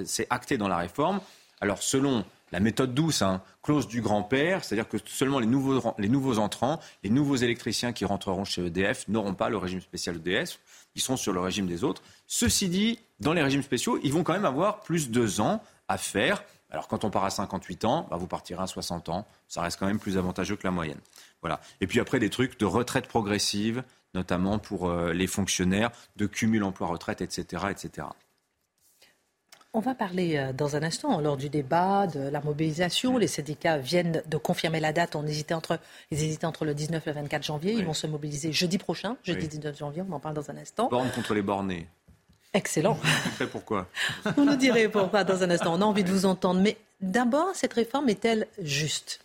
[0.05, 1.21] c'est acté dans la réforme.
[1.61, 6.81] Alors, selon la méthode douce, hein, clause du grand-père, c'est-à-dire que seulement les nouveaux, entrants,
[7.03, 10.59] les nouveaux électriciens qui rentreront chez EDF n'auront pas le régime spécial EDF,
[10.95, 12.03] ils seront sur le régime des autres.
[12.27, 15.63] Ceci dit, dans les régimes spéciaux, ils vont quand même avoir plus de deux ans
[15.89, 16.43] à faire.
[16.71, 19.79] Alors quand on part à 58 ans, bah, vous partirez à 60 ans, ça reste
[19.79, 21.01] quand même plus avantageux que la moyenne.
[21.43, 21.61] Voilà.
[21.81, 23.83] Et puis après des trucs de retraite progressive,
[24.15, 28.09] notamment pour euh, les fonctionnaires, de cumul emploi-retraite, etc., etc.
[29.73, 33.19] On va parler euh, dans un instant, lors du débat, de la mobilisation.
[33.19, 35.15] Les syndicats viennent de confirmer la date.
[35.15, 35.79] On hésitait entre,
[36.11, 37.73] ils hésitaient entre le 19 et le 24 janvier.
[37.75, 40.03] Ils vont se mobiliser jeudi prochain, jeudi 19 janvier.
[40.09, 40.89] On en parle dans un instant.
[40.89, 41.87] Borne contre les bornés.
[42.53, 42.99] Excellent.
[43.39, 43.87] Vous pourquoi?
[44.37, 45.73] Vous nous direz pourquoi dans un instant.
[45.75, 46.61] On a envie de vous entendre.
[46.61, 49.21] Mais d'abord, cette réforme est-elle juste?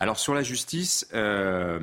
[0.00, 1.06] Alors sur la justice.
[1.14, 1.78] Euh,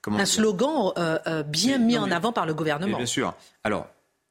[0.00, 2.98] comment un slogan euh, bien mis en avant par le gouvernement.
[2.98, 3.34] Bien sûr.
[3.64, 3.88] Alors,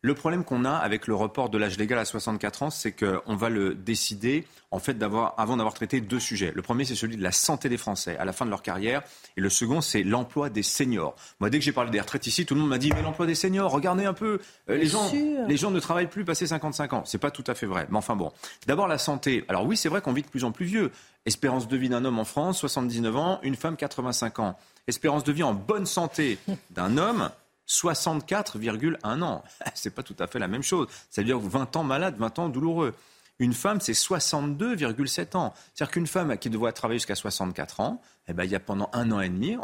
[0.07, 3.35] le problème qu'on a avec le report de l'âge légal à 64 ans, c'est qu'on
[3.35, 6.51] va le décider en fait d'avoir, avant d'avoir traité deux sujets.
[6.55, 9.03] Le premier, c'est celui de la santé des Français à la fin de leur carrière,
[9.35, 11.15] et le second, c'est l'emploi des seniors.
[11.39, 13.25] Moi, dès que j'ai parlé des retraites ici, tout le monde m'a dit mais l'emploi
[13.25, 14.39] des seniors, regardez un peu,
[14.69, 15.11] euh, les gens,
[15.47, 17.03] les gens ne travaillent plus passé 55 ans.
[17.05, 18.31] C'est pas tout à fait vrai, mais enfin bon.
[18.65, 19.45] D'abord la santé.
[19.49, 20.91] Alors oui, c'est vrai qu'on vit de plus en plus vieux.
[21.25, 24.57] Espérance de vie d'un homme en France, 79 ans, une femme 85 ans.
[24.87, 26.37] Espérance de vie en bonne santé
[26.71, 27.29] d'un homme,
[27.67, 29.43] 64,1 ans.
[29.75, 30.87] C'est pas tout à fait la même chose.
[31.09, 32.93] Ça veut dire 20 ans malade, 20 ans douloureux.
[33.39, 35.53] Une femme, c'est 62,7 ans.
[35.73, 38.89] C'est-à-dire qu'une femme qui doit travailler jusqu'à 64 ans, eh ben, il y a pendant
[38.93, 39.57] un an et demi,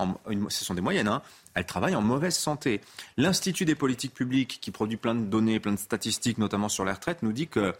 [0.49, 1.23] ce sont des moyennes, hein,
[1.55, 2.81] elle travaille en mauvaise santé.
[3.17, 6.91] L'Institut des politiques publiques, qui produit plein de données, plein de statistiques, notamment sur les
[6.91, 7.73] retraites, nous dit que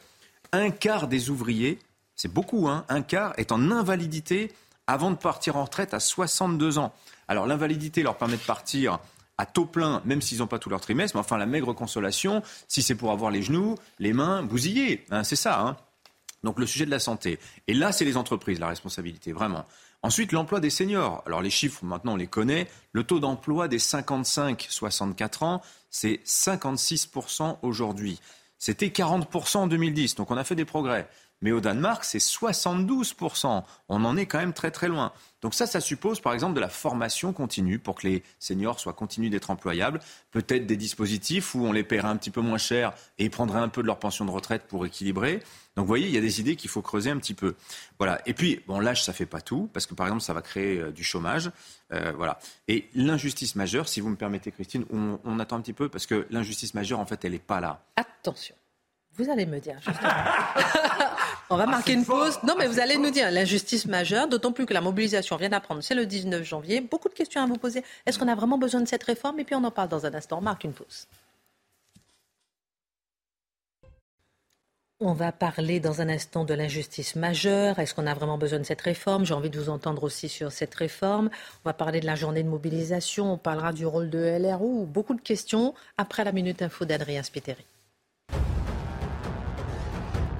[0.51, 1.77] un quart des ouvriers,
[2.15, 4.51] c'est beaucoup, hein, un quart est en invalidité
[4.88, 6.93] avant de partir en retraite à 62 ans.
[7.27, 8.99] Alors l'invalidité leur permet de partir
[9.37, 12.43] à taux plein, même s'ils n'ont pas tout leur trimestre, mais enfin la maigre consolation,
[12.67, 15.59] si c'est pour avoir les genoux, les mains bousillées, hein, c'est ça.
[15.59, 15.77] Hein.
[16.43, 17.39] Donc le sujet de la santé.
[17.67, 19.65] Et là, c'est les entreprises, la responsabilité, vraiment.
[20.01, 21.23] Ensuite, l'emploi des seniors.
[21.25, 22.67] Alors les chiffres, maintenant, on les connaît.
[22.91, 28.19] Le taux d'emploi des 55-64 ans, c'est 56% aujourd'hui.
[28.59, 31.07] C'était 40% en 2010, donc on a fait des progrès.
[31.43, 33.63] Mais au Danemark, c'est 72%.
[33.89, 35.12] On en est quand même très très loin.
[35.41, 38.93] Donc ça, ça suppose par exemple de la formation continue pour que les seniors soient
[38.93, 39.99] continuent d'être employables.
[40.32, 43.60] Peut-être des dispositifs où on les paierait un petit peu moins cher et ils prendraient
[43.60, 45.43] un peu de leur pension de retraite pour équilibrer.
[45.75, 47.56] Donc vous voyez, il y a des idées qu'il faut creuser un petit peu.
[47.97, 48.21] Voilà.
[48.25, 50.79] Et puis, bon, l'âge, ça fait pas tout, parce que par exemple, ça va créer
[50.79, 51.51] euh, du chômage.
[51.91, 52.39] Euh, voilà.
[52.69, 56.06] Et l'injustice majeure, si vous me permettez, Christine, on, on attend un petit peu, parce
[56.06, 57.84] que l'injustice majeure, en fait, elle n'est pas là.
[57.97, 58.56] Attention.
[59.15, 60.10] Vous allez me dire, justement.
[61.53, 62.39] On va marquer une pause.
[62.41, 65.83] Non, mais vous allez nous dire l'injustice majeure, d'autant plus que la mobilisation vient d'apprendre,
[65.83, 66.81] c'est le 19 janvier.
[66.81, 67.83] Beaucoup de questions à vous poser.
[68.07, 69.39] Est-ce qu'on a vraiment besoin de cette réforme?
[69.39, 70.39] Et puis on en parle dans un instant.
[70.39, 71.05] On marque une pause.
[74.99, 77.77] On va parler dans un instant de l'injustice majeure.
[77.77, 79.23] Est-ce qu'on a vraiment besoin de cette réforme?
[79.23, 81.29] J'ai envie de vous entendre aussi sur cette réforme.
[81.63, 83.33] On va parler de la journée de mobilisation.
[83.33, 84.87] On parlera du rôle de LRO.
[84.87, 87.63] Beaucoup de questions après la minute info d'Adrien Spiteri.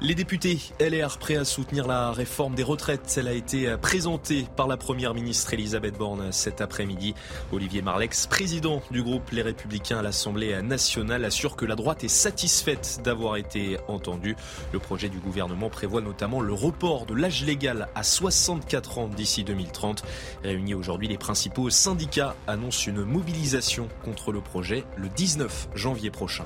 [0.06, 4.68] Les députés LR prêts à soutenir la réforme des retraites, elle a été présentée par
[4.68, 7.16] la première ministre Elisabeth Borne cet après-midi.
[7.54, 12.10] Olivier Marlex, président du groupe Les Républicains à l'Assemblée nationale, assure que la droite est
[12.10, 14.36] satisfaite d'avoir été entendue.
[14.74, 19.46] Le projet du gouvernement prévoit notamment le report de l'âge légal à 64 ans d'ici
[19.46, 20.04] 2030.
[20.44, 26.46] Réunis aujourd'hui, les principaux syndicats annoncent une mobilisation contre le projet le 19 janvier prochain.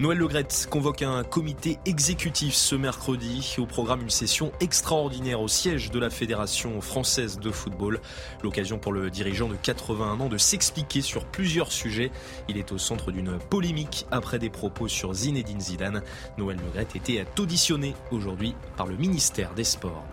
[0.00, 3.54] Noël Legrette convoque un comité exécutif ce mercredi.
[3.58, 8.00] Au programme, une session extraordinaire au siège de la Fédération française de football.
[8.42, 12.10] L'occasion pour le dirigeant de 81 ans de s'expliquer sur plusieurs sujets.
[12.48, 16.02] Il est au centre d'une polémique après des propos sur Zinedine Zidane.
[16.38, 20.04] Noël Legrette était auditionné aujourd'hui par le ministère des Sports.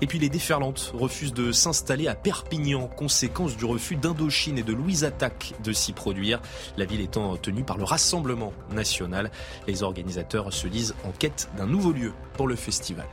[0.00, 4.72] Et puis les déferlantes refusent de s'installer à Perpignan, conséquence du refus d'Indochine et de
[4.72, 6.40] Louise Attaque de s'y produire.
[6.76, 9.30] La ville étant tenue par le Rassemblement national.
[9.66, 13.06] Les organisateurs se disent en quête d'un nouveau lieu pour le festival.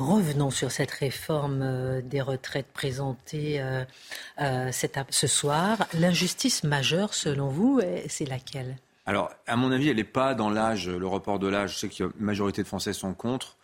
[0.00, 3.84] Revenons sur cette réforme euh, des retraites présentée euh,
[4.40, 5.86] euh, ce soir.
[5.92, 8.76] L'injustice majeure, selon vous, c'est laquelle?
[9.04, 11.74] Alors, à mon avis, elle n'est pas dans l'âge, le report de l'âge.
[11.74, 13.58] Je sais que la majorité de Français sont contre.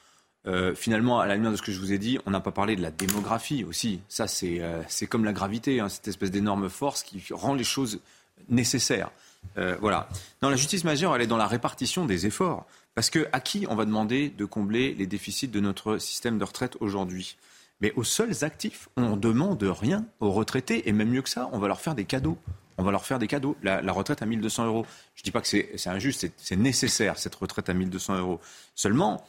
[0.46, 2.52] Euh, finalement, à la lumière de ce que je vous ai dit, on n'a pas
[2.52, 4.00] parlé de la démographie aussi.
[4.09, 8.00] Ça, c'est euh, comme la gravité, hein, cette espèce d'énorme force qui rend les choses
[8.48, 9.11] nécessaires.
[9.59, 10.09] Euh, voilà.
[10.40, 12.66] Dans la justice majeure, elle est dans la répartition des efforts.
[12.94, 16.44] Parce que à qui on va demander de combler les déficits de notre système de
[16.44, 17.37] retraite aujourd'hui?
[17.80, 18.88] Mais aux seuls actifs.
[18.96, 20.88] On ne demande rien aux retraités.
[20.88, 22.38] Et même mieux que ça, on va leur faire des cadeaux.
[22.78, 23.56] On va leur faire des cadeaux.
[23.62, 24.87] La, la retraite à 1200 euros.
[25.14, 28.40] Je ne dis pas que c'est injuste, c'est nécessaire, cette retraite à 1200 euros.
[28.74, 29.22] Seulement,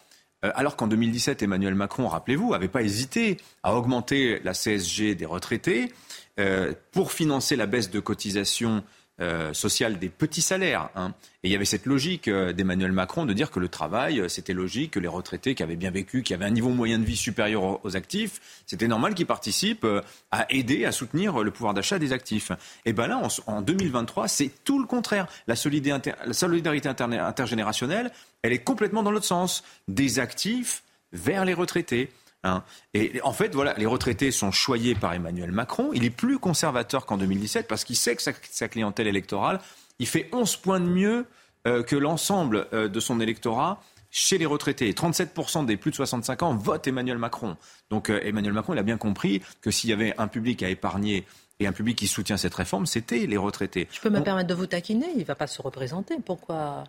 [0.55, 5.91] alors qu'en 2017, Emmanuel Macron, rappelez-vous, n'avait pas hésité à augmenter la CSG des retraités
[6.39, 8.83] euh, pour financer la baisse de cotisation
[9.19, 10.89] euh, sociale des petits salaires.
[10.95, 11.13] Hein.
[11.43, 14.91] Et il y avait cette logique d'Emmanuel Macron de dire que le travail, c'était logique,
[14.91, 17.83] que les retraités qui avaient bien vécu, qui avaient un niveau moyen de vie supérieur
[17.85, 19.87] aux, actifs, c'était normal qu'ils participent
[20.31, 22.51] à aider, à soutenir le pouvoir d'achat des actifs.
[22.85, 25.27] Et bien là, en 2023, c'est tout le contraire.
[25.47, 31.53] La solidarité, la solidarité intergénérationnelle, elle est complètement dans l'autre sens, des actifs vers les
[31.53, 32.09] retraités.
[32.47, 32.63] Hein.
[32.93, 35.91] Et en fait, voilà, les retraités sont choyés par Emmanuel Macron.
[35.93, 39.59] Il est plus conservateur qu'en 2017 parce qu'il sait que sa, clientèle électorale,
[39.99, 41.25] il fait 11 points de mieux
[41.67, 44.91] euh, que l'ensemble euh, de son électorat chez les retraités.
[44.93, 47.57] 37% des plus de 65 ans votent Emmanuel Macron.
[47.89, 50.69] Donc euh, Emmanuel Macron, il a bien compris que s'il y avait un public à
[50.69, 51.25] épargner
[51.59, 53.87] et un public qui soutient cette réforme, c'était les retraités.
[53.91, 56.15] Je peux me permettre de vous taquiner, il ne va pas se représenter.
[56.23, 56.83] Pourquoi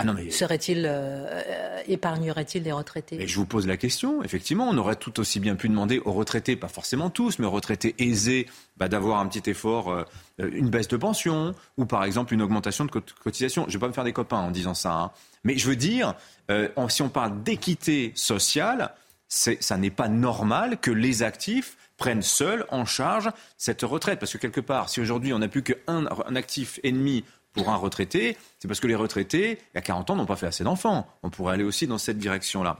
[0.00, 3.26] ah Serait-il, euh, épargnerait-il les retraités?
[3.26, 4.22] Je vous pose la question.
[4.22, 7.50] Effectivement, on aurait tout aussi bien pu demander aux retraités, pas forcément tous, mais aux
[7.50, 10.04] retraités aisés, bah, d'avoir un petit effort, euh,
[10.38, 13.64] une baisse de pension, ou par exemple une augmentation de cotisation.
[13.64, 14.92] Je ne vais pas me faire des copains en disant ça.
[14.92, 15.10] Hein.
[15.42, 16.14] Mais je veux dire,
[16.52, 18.94] euh, si on parle d'équité sociale,
[19.26, 24.20] ça n'est pas normal que les actifs prennent seuls en charge cette retraite.
[24.20, 27.76] Parce que quelque part, si aujourd'hui on n'a plus qu'un un actif ennemi pour un
[27.76, 31.06] retraité, c'est parce que les retraités, à 40 ans, n'ont pas fait assez d'enfants.
[31.22, 32.78] On pourrait aller aussi dans cette direction-là.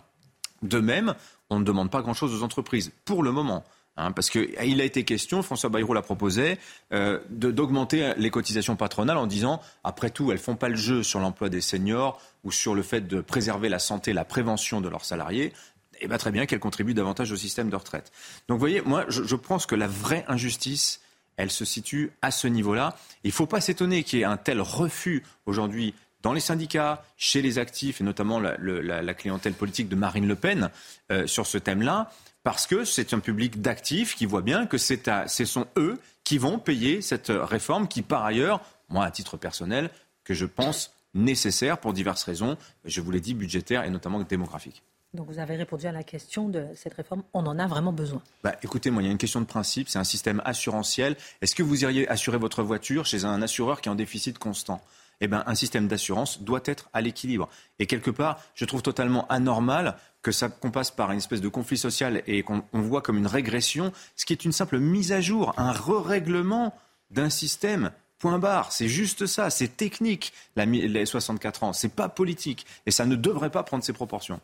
[0.62, 1.14] De même,
[1.50, 3.64] on ne demande pas grand-chose aux entreprises, pour le moment.
[3.96, 6.58] Hein, parce qu'il a été question, François Bayrou l'a proposé,
[6.92, 11.18] euh, d'augmenter les cotisations patronales en disant, après tout, elles font pas le jeu sur
[11.18, 15.04] l'emploi des seniors ou sur le fait de préserver la santé, la prévention de leurs
[15.04, 15.52] salariés.
[16.00, 18.12] Eh bien, très bien qu'elles contribuent davantage au système de retraite.
[18.46, 21.00] Donc, vous voyez, moi, je pense que la vraie injustice,
[21.38, 22.96] elle se situe à ce niveau-là.
[23.24, 27.04] Il ne faut pas s'étonner qu'il y ait un tel refus aujourd'hui dans les syndicats,
[27.16, 30.70] chez les actifs, et notamment la, clientèle politique de Marine Le Pen
[31.12, 32.10] euh, sur ce thème-là,
[32.42, 36.58] parce que c'est un public d'actifs qui voit bien que ce sont eux qui vont
[36.58, 39.90] payer cette réforme qui, par ailleurs, moi, à titre personnel,
[40.24, 44.82] que je pense nécessaire pour diverses raisons, je vous l'ai dit, budgétaires et notamment démographiques.
[45.14, 47.22] Donc vous avez répondu à la question de cette réforme.
[47.32, 48.22] On en a vraiment besoin.
[48.44, 49.88] Bah, écoutez, moi, il y a une question de principe.
[49.88, 51.16] C'est un système assurantiel.
[51.40, 54.82] Est-ce que vous iriez assurer votre voiture chez un assureur qui est en déficit constant?
[55.20, 57.48] Eh ben, un système d'assurance doit être à l'équilibre.
[57.78, 61.48] Et quelque part, je trouve totalement anormal que ça qu'on passe par une espèce de
[61.48, 65.20] conflit social et qu'on voit comme une régression, ce qui est une simple mise à
[65.20, 66.74] jour, un re-règlement
[67.10, 72.66] d'un système Point barre, c'est juste ça, c'est technique, les 64 ans, c'est pas politique,
[72.84, 74.40] et ça ne devrait pas prendre ces proportions.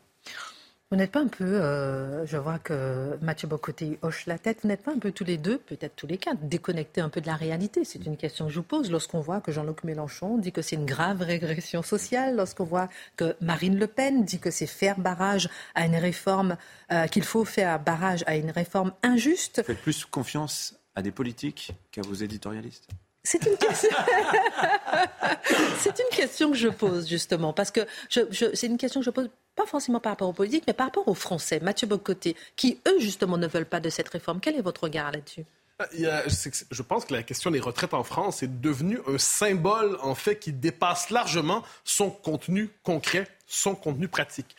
[0.94, 4.68] Vous n'êtes pas un peu, euh, je vois que Mathieu Bocoté hoche la tête, vous
[4.68, 7.26] n'êtes pas un peu tous les deux, peut-être tous les quatre, déconnectés un peu de
[7.26, 8.92] la réalité C'est une question que je vous pose.
[8.92, 13.34] Lorsqu'on voit que Jean-Luc Mélenchon dit que c'est une grave régression sociale, lorsqu'on voit que
[13.40, 16.56] Marine Le Pen dit que c'est faire barrage à une réforme,
[16.92, 19.64] euh, qu'il faut faire barrage à une réforme injuste.
[19.66, 22.88] Faites plus confiance à des politiques qu'à vos éditorialistes
[23.24, 23.88] c'est une, question...
[25.86, 29.66] une question que je pose justement, parce que c'est une question que je pose pas
[29.66, 31.58] forcément par rapport aux politiques, mais par rapport aux Français.
[31.60, 34.40] Mathieu Bocoté, qui eux justement ne veulent pas de cette réforme.
[34.40, 35.44] Quel est votre regard là-dessus?
[35.80, 36.22] Euh,
[36.70, 40.38] je pense que la question des retraites en France est devenue un symbole, en fait,
[40.38, 44.54] qui dépasse largement son contenu concret, son contenu pratique.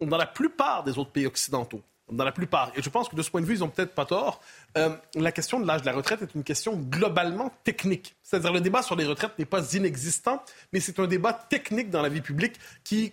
[0.00, 3.22] Dans la plupart des autres pays occidentaux, dans la plupart, et je pense que de
[3.22, 4.40] ce point de vue, ils n'ont peut-être pas tort,
[4.76, 8.16] euh, la question de l'âge de la retraite est une question globalement technique.
[8.22, 10.42] C'est-à-dire le débat sur les retraites n'est pas inexistant,
[10.72, 13.12] mais c'est un débat technique dans la vie publique qui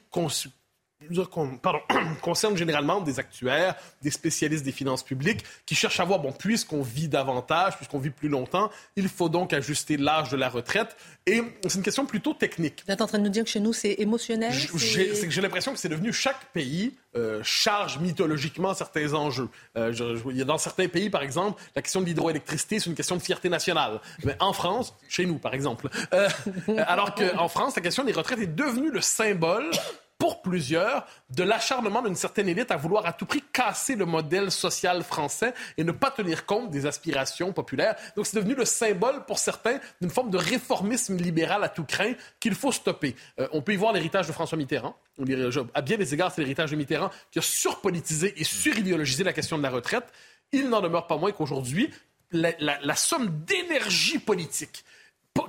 [1.61, 1.79] pardon,
[2.21, 6.81] concerne généralement des actuaires, des spécialistes des finances publiques qui cherchent à voir, bon, puisqu'on
[6.81, 10.95] vit davantage, puisqu'on vit plus longtemps, il faut donc ajuster l'âge de la retraite.
[11.25, 12.83] Et c'est une question plutôt technique.
[12.87, 15.79] Vous êtes en train de nous dire que chez nous, c'est émotionnel J'ai l'impression que
[15.79, 19.47] c'est devenu chaque pays euh, charge mythologiquement certains enjeux.
[19.77, 23.21] Euh, je, dans certains pays, par exemple, la question de l'hydroélectricité, c'est une question de
[23.21, 24.01] fierté nationale.
[24.25, 26.27] Mais en France, chez nous, par exemple, euh,
[26.87, 29.71] alors qu'en France, la question des retraites est devenue le symbole
[30.17, 34.51] pour plusieurs de l'acharnement d'une certaine élite à vouloir à tout prix casser le modèle
[34.51, 37.95] social français et ne pas tenir compte des aspirations populaires.
[38.15, 42.13] Donc c'est devenu le symbole pour certains d'une forme de réformisme libéral à tout craint
[42.39, 43.15] qu'il faut stopper.
[43.39, 44.95] Euh, on peut y voir l'héritage de François Mitterrand.
[45.73, 49.57] À bien des égards, c'est l'héritage de Mitterrand qui a surpolitisé et suridéologisé la question
[49.57, 50.05] de la retraite.
[50.51, 51.91] Il n'en demeure pas moins qu'aujourd'hui,
[52.31, 54.83] la, la somme d'énergie politique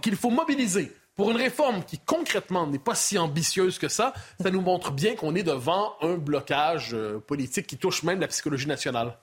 [0.02, 4.50] qu'il faut mobiliser pour une réforme qui concrètement n'est pas si ambitieuse que ça, ça
[4.50, 8.68] nous montre bien qu'on est devant un blocage euh, politique qui touche même la psychologie
[8.68, 9.16] nationale.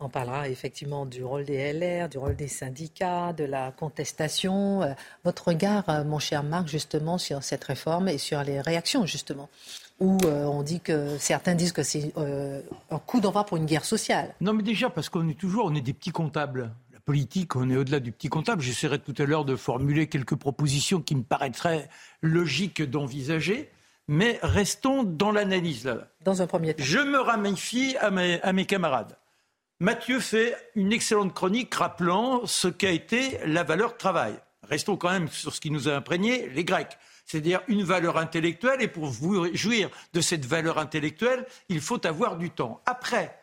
[0.00, 4.82] On parlera effectivement du rôle des LR, du rôle des syndicats, de la contestation.
[4.82, 4.92] Euh,
[5.24, 9.48] votre regard, euh, mon cher Marc, justement, sur cette réforme et sur les réactions, justement
[10.00, 14.34] où on dit que certains disent que c'est un coup d'envoi pour une guerre sociale.
[14.40, 16.72] Non, mais déjà parce qu'on est toujours, on est des petits comptables
[17.04, 18.62] politique, on est au-delà du petit comptable.
[18.62, 21.88] J'essaierai tout à l'heure de formuler quelques propositions qui me paraîtraient
[22.22, 23.70] logiques d'envisager.
[24.08, 26.08] Mais restons dans l'analyse là.
[26.22, 26.84] Dans un premier temps.
[26.84, 29.16] Je me ramifie à mes, à mes camarades.
[29.80, 34.34] Mathieu fait une excellente chronique rappelant ce qu'a été la valeur travail.
[34.62, 36.96] Restons quand même sur ce qui nous a imprégné, les Grecs.
[37.26, 42.50] C'est-à-dire une valeur intellectuelle, et pour jouir de cette valeur intellectuelle, il faut avoir du
[42.50, 42.82] temps.
[42.86, 43.38] Après,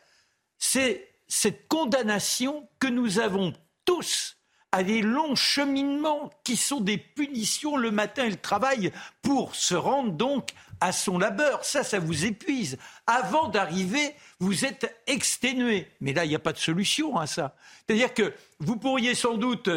[0.57, 3.53] c'est cette condamnation que nous avons
[3.85, 4.35] tous
[4.73, 8.91] à des longs cheminements qui sont des punitions le matin et le travail
[9.21, 10.49] pour se rendre donc
[10.81, 11.63] à son labeur.
[11.63, 12.77] Ça, ça vous épuise.
[13.07, 15.87] Avant d'arriver, vous êtes exténué.
[16.01, 17.55] Mais là, il n'y a pas de solution à ça.
[17.87, 19.69] C'est-à-dire que vous pourriez sans doute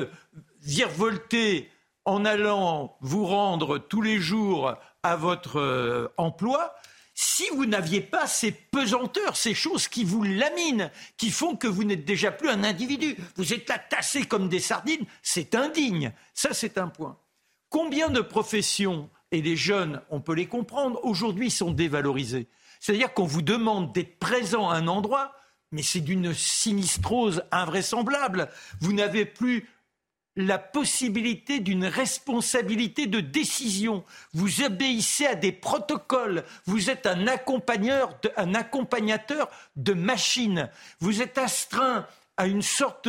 [0.61, 1.71] virevolter
[2.05, 6.75] en allant vous rendre tous les jours à votre euh, emploi,
[7.15, 11.85] si vous n'aviez pas ces pesanteurs, ces choses qui vous laminent, qui font que vous
[11.85, 16.13] n'êtes déjà plus un individu, vous êtes là tassé comme des sardines, c'est indigne.
[16.35, 17.17] Ça, c'est un point.
[17.71, 22.49] Combien de professions, et les jeunes, on peut les comprendre, aujourd'hui sont dévalorisées
[22.81, 25.35] C'est-à-dire qu'on vous demande d'être présent à un endroit,
[25.71, 28.49] mais c'est d'une sinistrose invraisemblable.
[28.81, 29.69] Vous n'avez plus
[30.37, 34.05] la possibilité d'une responsabilité de décision.
[34.33, 36.45] Vous obéissez à des protocoles.
[36.67, 40.69] Vous êtes un accompagnateur de, machines.
[41.01, 42.07] Vous êtes astreint
[42.37, 43.09] à une sorte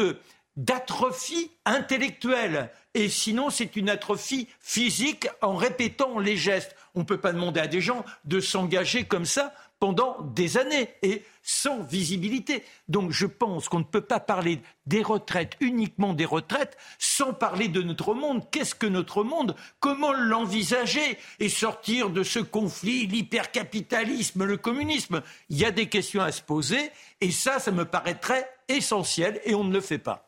[0.56, 2.70] d'atrophie intellectuelle.
[2.94, 6.76] Et sinon, c'est une atrophie physique en répétant les gestes.
[6.94, 10.90] On ne peut pas demander à des gens de s'engager comme ça pendant des années
[11.02, 12.64] et sans visibilité.
[12.88, 17.68] Donc je pense qu'on ne peut pas parler des retraites, uniquement des retraites, sans parler
[17.68, 18.50] de notre monde.
[18.52, 19.56] Qu'est-ce que notre monde?
[19.80, 21.18] Comment l'envisager?
[21.40, 25.22] Et sortir de ce conflit, l'hypercapitalisme, le communisme?
[25.50, 29.56] Il y a des questions à se poser et ça, ça me paraîtrait essentiel et
[29.56, 30.26] on ne le fait pas.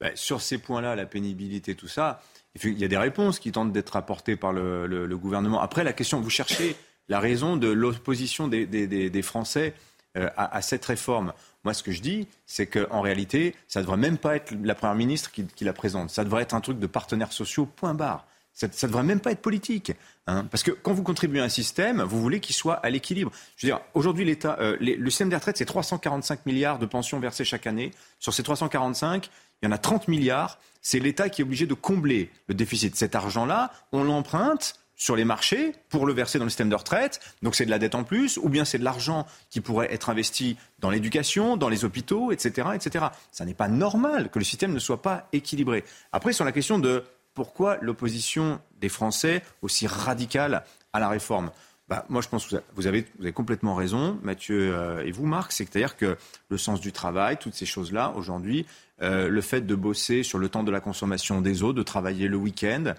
[0.00, 2.22] Ben, sur ces points-là, la pénibilité, tout ça,
[2.62, 5.60] il y a des réponses qui tentent d'être apportées par le gouvernement.
[5.60, 6.76] Après, la question, vous cherchez
[7.08, 9.74] la raison de l'opposition des, Français
[10.16, 11.32] euh, à, cette réforme.
[11.64, 14.74] Moi, ce que je dis, c'est qu'en réalité, ça ne devrait même pas être la
[14.74, 16.10] Première ministre qui, la présente.
[16.10, 18.26] Ça devrait être un truc de partenaires sociaux, point barre.
[18.52, 19.92] Ça ne devrait même pas être politique.
[20.26, 20.44] Hein.
[20.50, 23.30] parce que quand vous contribuez à un système, vous voulez qu'il soit à l'équilibre.
[23.56, 27.18] Je veux dire, aujourd'hui, l'État, euh, le système des retraites, c'est 345 milliards de pensions
[27.20, 27.92] versées chaque année.
[28.18, 29.30] Sur ces 345,
[29.62, 30.58] il y en a 30 milliards.
[30.82, 32.96] C'est l'État qui est obligé de combler le déficit.
[32.96, 37.20] Cet argent-là, on l'emprunte sur les marchés pour le verser dans le système de retraite.
[37.42, 40.10] Donc c'est de la dette en plus, ou bien c'est de l'argent qui pourrait être
[40.10, 43.06] investi dans l'éducation, dans les hôpitaux, etc., etc.
[43.32, 45.84] Ça n'est pas normal que le système ne soit pas équilibré.
[46.12, 51.52] Après, sur la question de pourquoi l'opposition des Français aussi radicale à la réforme.
[51.88, 55.24] Bah, moi, je pense que vous avez, vous avez complètement raison, Mathieu euh, et vous,
[55.24, 55.52] Marc.
[55.52, 56.18] C'est-à-dire que
[56.50, 58.66] le sens du travail, toutes ces choses-là, aujourd'hui,
[59.00, 62.28] euh, le fait de bosser sur le temps de la consommation des eaux, de travailler
[62.28, 62.94] le week-end,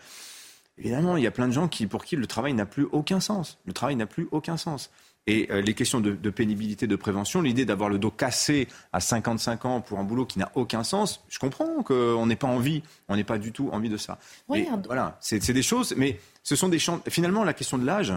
[0.79, 3.19] Évidemment, il y a plein de gens qui, pour qui le travail n'a plus aucun
[3.19, 3.59] sens.
[3.65, 4.89] Le travail n'a plus aucun sens.
[5.27, 9.65] Et euh, les questions de, pénibilité, de prévention, l'idée d'avoir le dos cassé à 55
[9.65, 13.15] ans pour un boulot qui n'a aucun sens, je comprends qu'on n'ait pas envie, on
[13.15, 14.17] n'ait pas du tout envie de ça.
[14.47, 17.01] voilà, c'est des choses, mais ce sont des champs.
[17.09, 18.13] Finalement, la question de l'âge,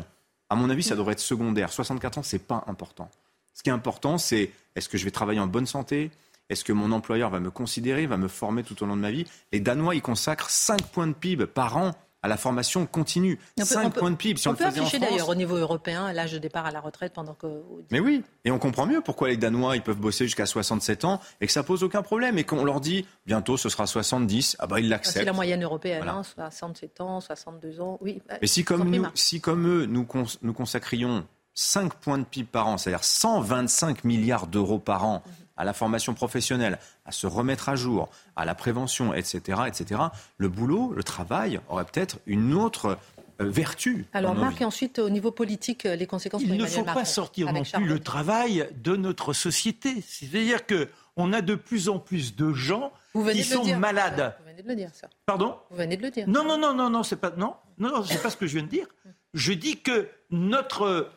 [0.48, 1.72] à mon avis, ça devrait être secondaire.
[1.72, 3.10] 64 ans, c'est pas important.
[3.52, 6.10] Ce qui est important, c'est est-ce que je vais travailler en bonne santé?
[6.48, 9.10] Est-ce que mon employeur va me considérer, va me former tout au long de ma
[9.10, 9.26] vie?
[9.52, 11.92] Les Danois, ils consacrent 5 points de PIB par an
[12.22, 13.38] à la formation continue.
[13.58, 14.38] 5 points de PIB.
[14.38, 17.34] Si on, peut afficher d'ailleurs au niveau européen l'âge de départ à la retraite pendant
[17.34, 17.62] que.
[17.90, 21.20] Mais oui, et on comprend mieux pourquoi les Danois ils peuvent bosser jusqu'à 67 ans
[21.40, 24.66] et que ça pose aucun problème et qu'on leur dit bientôt ce sera 70, ah
[24.66, 25.18] bah ils l'acceptent.
[25.18, 28.22] C'est la moyenne européenne, 67 hein, ans, 62 ans, oui.
[28.40, 30.06] Mais si comme, nous, si comme eux nous,
[30.42, 35.22] nous consacrions 5 points de PIB par an, c'est-à-dire 125 milliards d'euros par an.
[35.26, 40.00] Mhm à la formation professionnelle, à se remettre à jour, à la prévention, etc., etc.,
[40.38, 42.98] le boulot, le travail aurait peut-être une autre
[43.40, 44.06] euh, vertu.
[44.12, 46.42] Alors Marc, et ensuite au niveau politique, les conséquences.
[46.42, 50.02] Il ne faut pas sortir non plus le travail de notre société.
[50.06, 54.34] C'est-à-dire que on a de plus en plus de gens qui sont malades.
[54.38, 55.08] Vous venez de le dire, ça.
[55.26, 55.56] Pardon?
[55.70, 56.26] Vous venez de le dire.
[56.28, 58.54] Non, non, non, non, non, c'est pas non, non, non c'est pas ce que je
[58.54, 58.86] viens de dire.
[59.34, 61.10] Je dis que notre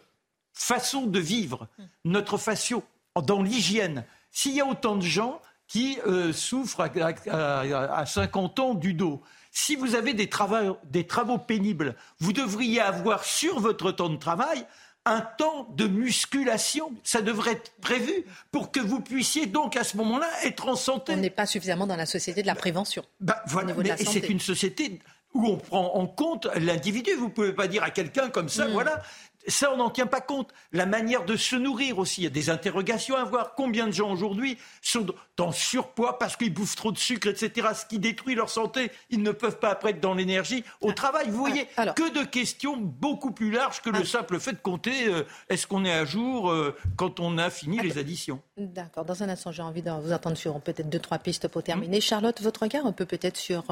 [0.53, 1.67] façon de vivre,
[2.03, 2.83] notre façon
[3.21, 4.03] dans l'hygiène,
[4.35, 9.77] s'il y a autant de gens qui euh, souffrent à, 50 ans du dos, si
[9.77, 14.67] vous avez des travaux, des travaux pénibles, vous devriez avoir sur votre temps de travail
[15.05, 16.91] un temps de musculation.
[17.03, 21.13] Ça devrait être prévu pour que vous puissiez donc à ce moment-là être en santé.
[21.13, 23.05] On n'est pas suffisamment dans la société de la prévention.
[23.21, 24.99] Bah, voilà, mais c'est une société
[25.33, 27.11] où on prend en compte l'individu.
[27.17, 28.71] Vous ne pouvez pas dire à quelqu'un comme ça, mm.
[28.71, 29.01] voilà,
[29.47, 30.51] ça, on n'en tient pas compte.
[30.71, 33.55] La manière de se nourrir aussi, il y a des interrogations à voir.
[33.55, 35.07] Combien de gens aujourd'hui sont
[35.39, 38.91] en surpoids parce qu'ils bouffent trop de sucre, etc., ce qui détruit leur santé.
[39.09, 41.29] Ils ne peuvent pas après être dans l'énergie au travail.
[41.29, 44.05] Vous voyez, que de questions beaucoup plus larges que le ah.
[44.05, 47.79] simple fait de compter euh, est-ce qu'on est à jour euh, quand on a fini
[47.79, 48.41] les additions.
[48.57, 49.05] D'accord.
[49.05, 51.97] Dans un instant, j'ai envie de vous entendre sur peut-être deux, trois pistes pour terminer.
[51.97, 52.01] Mmh.
[52.01, 53.63] Charlotte, votre regard un peu peut-être sur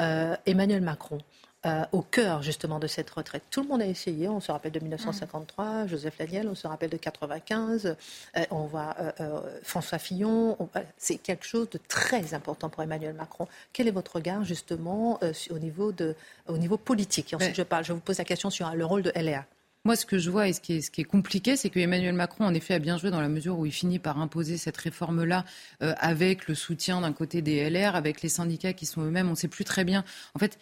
[0.00, 1.18] euh, Emmanuel Macron.
[1.66, 3.42] Euh, au cœur justement de cette retraite.
[3.50, 4.28] Tout le monde a essayé.
[4.28, 7.96] On se rappelle de 1953, Joseph Laniel, on se rappelle de 95.
[8.36, 10.56] Euh, on voit euh, François Fillon.
[10.98, 13.48] C'est quelque chose de très important pour Emmanuel Macron.
[13.72, 15.18] Quel est votre regard justement
[15.50, 16.14] au niveau de,
[16.46, 17.32] au niveau politique?
[17.32, 17.84] Et ensuite, je parle.
[17.84, 19.44] Je vous pose la question sur le rôle de LA.
[19.84, 21.80] Moi, ce que je vois et ce qui est, ce qui est compliqué, c'est que
[21.80, 24.58] Emmanuel Macron, en effet, a bien joué dans la mesure où il finit par imposer
[24.58, 25.44] cette réforme-là
[25.80, 29.26] avec le soutien d'un côté des LR, avec les syndicats qui sont eux-mêmes.
[29.26, 30.04] On ne sait plus très bien.
[30.34, 30.56] En fait,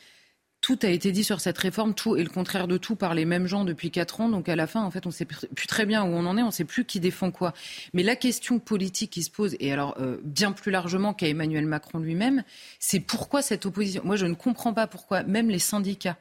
[0.66, 3.24] tout a été dit sur cette réforme, tout et le contraire de tout par les
[3.24, 4.28] mêmes gens depuis quatre ans.
[4.28, 6.36] Donc à la fin, en fait, on ne sait plus très bien où on en
[6.36, 7.54] est, on ne sait plus qui défend quoi.
[7.94, 11.66] Mais la question politique qui se pose, et alors euh, bien plus largement qu'à Emmanuel
[11.66, 12.42] Macron lui-même,
[12.80, 14.02] c'est pourquoi cette opposition?
[14.04, 16.16] Moi, je ne comprends pas pourquoi même les syndicats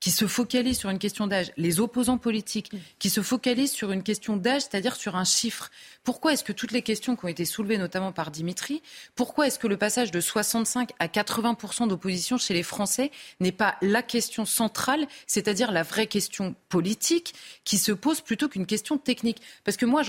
[0.00, 4.02] qui se focalisent sur une question d'âge, les opposants politiques qui se focalisent sur une
[4.02, 5.70] question d'âge, c'est-à-dire sur un chiffre.
[6.04, 8.82] Pourquoi est-ce que toutes les questions qui ont été soulevées notamment par Dimitri,
[9.14, 13.76] pourquoi est-ce que le passage de 65 à 80% d'opposition chez les Français n'est pas
[13.82, 17.34] la question centrale, c'est-à-dire la vraie question politique
[17.64, 19.42] qui se pose plutôt qu'une question technique?
[19.64, 20.02] Parce que moi,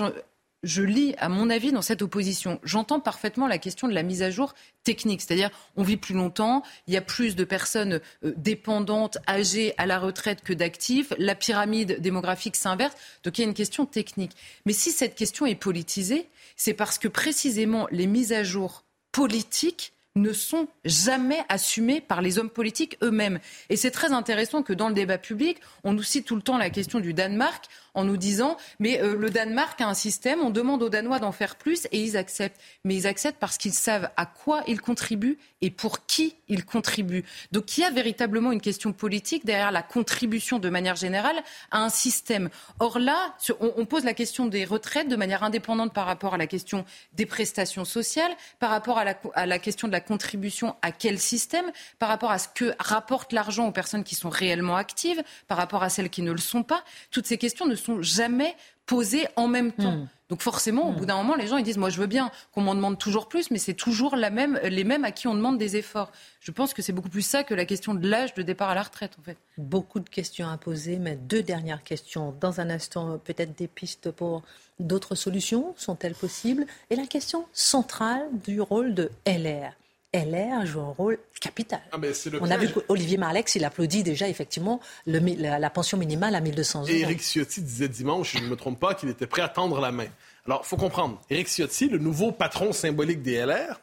[0.63, 2.59] je lis, à mon avis, dans cette opposition.
[2.63, 4.53] J'entends parfaitement la question de la mise à jour
[4.83, 9.73] technique, c'est-à-dire on vit plus longtemps, il y a plus de personnes euh, dépendantes, âgées
[9.77, 13.85] à la retraite que d'actifs, la pyramide démographique s'inverse, donc il y a une question
[13.85, 14.31] technique.
[14.65, 19.93] Mais si cette question est politisée, c'est parce que précisément les mises à jour politiques
[20.15, 23.39] ne sont jamais assumés par les hommes politiques eux-mêmes.
[23.69, 26.57] Et c'est très intéressant que dans le débat public, on nous cite tout le temps
[26.57, 30.49] la question du Danemark en nous disant mais euh, le Danemark a un système, on
[30.49, 32.59] demande aux Danois d'en faire plus et ils acceptent.
[32.83, 37.23] Mais ils acceptent parce qu'ils savent à quoi ils contribuent et pour qui ils contribuent.
[37.51, 41.83] Donc il y a véritablement une question politique derrière la contribution de manière générale à
[41.83, 42.49] un système.
[42.79, 46.47] Or là, on, pose la question des retraites de manière indépendante par rapport à la
[46.47, 50.91] question des prestations sociales, par rapport à la, à la question de la contribution à
[50.91, 55.21] quel système, par rapport à ce que rapporte l'argent aux personnes qui sont réellement actives,
[55.47, 56.83] par rapport à celles qui ne le sont pas.
[57.11, 58.55] Toutes ces questions ne sont jamais
[58.85, 59.97] posées en même temps.
[59.97, 60.07] Hmm.
[60.29, 60.95] Donc forcément, au hmm.
[60.95, 63.27] bout d'un moment, les gens ils disent moi je veux bien qu'on m'en demande toujours
[63.27, 66.11] plus, mais c'est toujours la même, les mêmes à qui on demande des efforts.
[66.39, 68.75] Je pense que c'est beaucoup plus ça que la question de l'âge de départ à
[68.75, 69.37] la retraite en fait.
[69.57, 72.33] Beaucoup de questions à poser, mais deux dernières questions.
[72.39, 74.43] Dans un instant, peut-être des pistes pour
[74.79, 76.65] d'autres solutions sont-elles possibles?
[76.89, 79.73] Et la question centrale du rôle de LR.
[80.13, 81.81] LR joue un rôle capital.
[81.91, 81.97] Ah,
[82.41, 86.89] On a vu qu'Olivier Marlex, il applaudit déjà effectivement la, pension minimale à 1200 euros.
[86.89, 89.79] Et Éric Ciotti disait dimanche, je ne me trompe pas, qu'il était prêt à tendre
[89.79, 90.07] la main.
[90.45, 93.79] Alors, il faut comprendre, Éric Ciotti, le nouveau patron symbolique des LR,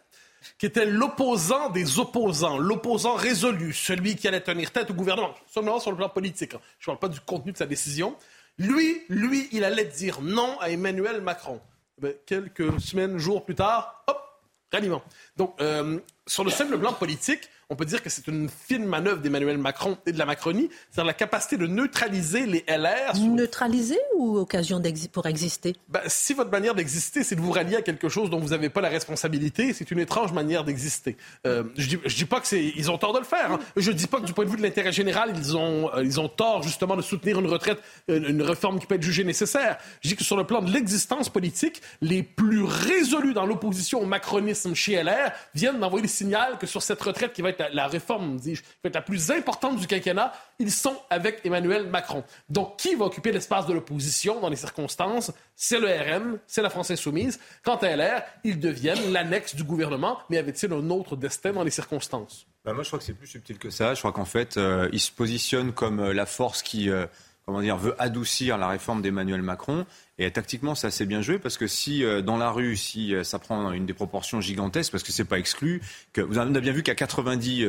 [0.58, 5.80] qui était l'opposant des opposants, l'opposant résolu, celui qui allait tenir tête au gouvernement, seulement
[5.80, 6.54] sur le plan politique.
[6.54, 6.60] Hein.
[6.78, 8.14] Je ne parle pas du contenu de sa décision.
[8.58, 11.60] Lui, lui, il allait dire non à Emmanuel Macron.
[12.04, 14.27] Eh quelques semaines, jours plus tard, hop,
[14.72, 15.02] ralliement.
[15.36, 19.20] Donc, euh, sur le simple plan politique, on peut dire que c'est une fine manœuvre
[19.20, 23.14] d'Emmanuel Macron et de la Macronie, c'est-à-dire la capacité de neutraliser les LR.
[23.18, 24.80] Neutraliser ou occasion
[25.12, 25.76] pour exister?
[25.88, 28.70] Ben, Si votre manière d'exister, c'est de vous rallier à quelque chose dont vous n'avez
[28.70, 31.18] pas la responsabilité, c'est une étrange manière d'exister.
[31.46, 33.52] Euh, je dis, dis pas que c'est, ils ont tort de le faire.
[33.52, 33.58] Hein.
[33.76, 36.20] Je dis pas que du point de vue de l'intérêt général, ils ont, euh, ils
[36.20, 39.76] ont tort justement de soutenir une retraite, euh, une réforme qui peut être jugée nécessaire.
[40.00, 44.06] Je dis que sur le plan de l'existence politique, les plus résolus dans l'opposition au
[44.06, 47.86] macronisme chez LR viennent d'envoyer le signal que sur cette retraite qui va être la,
[47.86, 52.24] réforme, dis-je, la plus importante du quinquennat, ils sont avec Emmanuel Macron.
[52.48, 55.32] Donc, qui va occuper l'espace de l'opposition dans les circonstances?
[55.56, 57.38] C'est le RN, c'est la France insoumise.
[57.64, 61.70] Quant à LR, ils deviennent l'annexe du gouvernement, mais avait-il un autre destin dans les
[61.70, 62.46] circonstances?
[62.64, 63.94] Bah, Moi, je crois que c'est plus subtil que ça.
[63.94, 66.90] Je crois qu'en fait, euh, ils se positionnent comme euh, la force qui...
[66.90, 67.06] Euh,
[67.48, 69.86] comment dire, veut adoucir la réforme d'Emmanuel Macron.
[70.18, 73.70] Et tactiquement, c'est assez bien joué parce que si dans la rue, si ça prend
[73.72, 75.80] une des proportions gigantesques, parce que c'est pas exclu,
[76.12, 77.64] que vous avez bien vu qu'à 90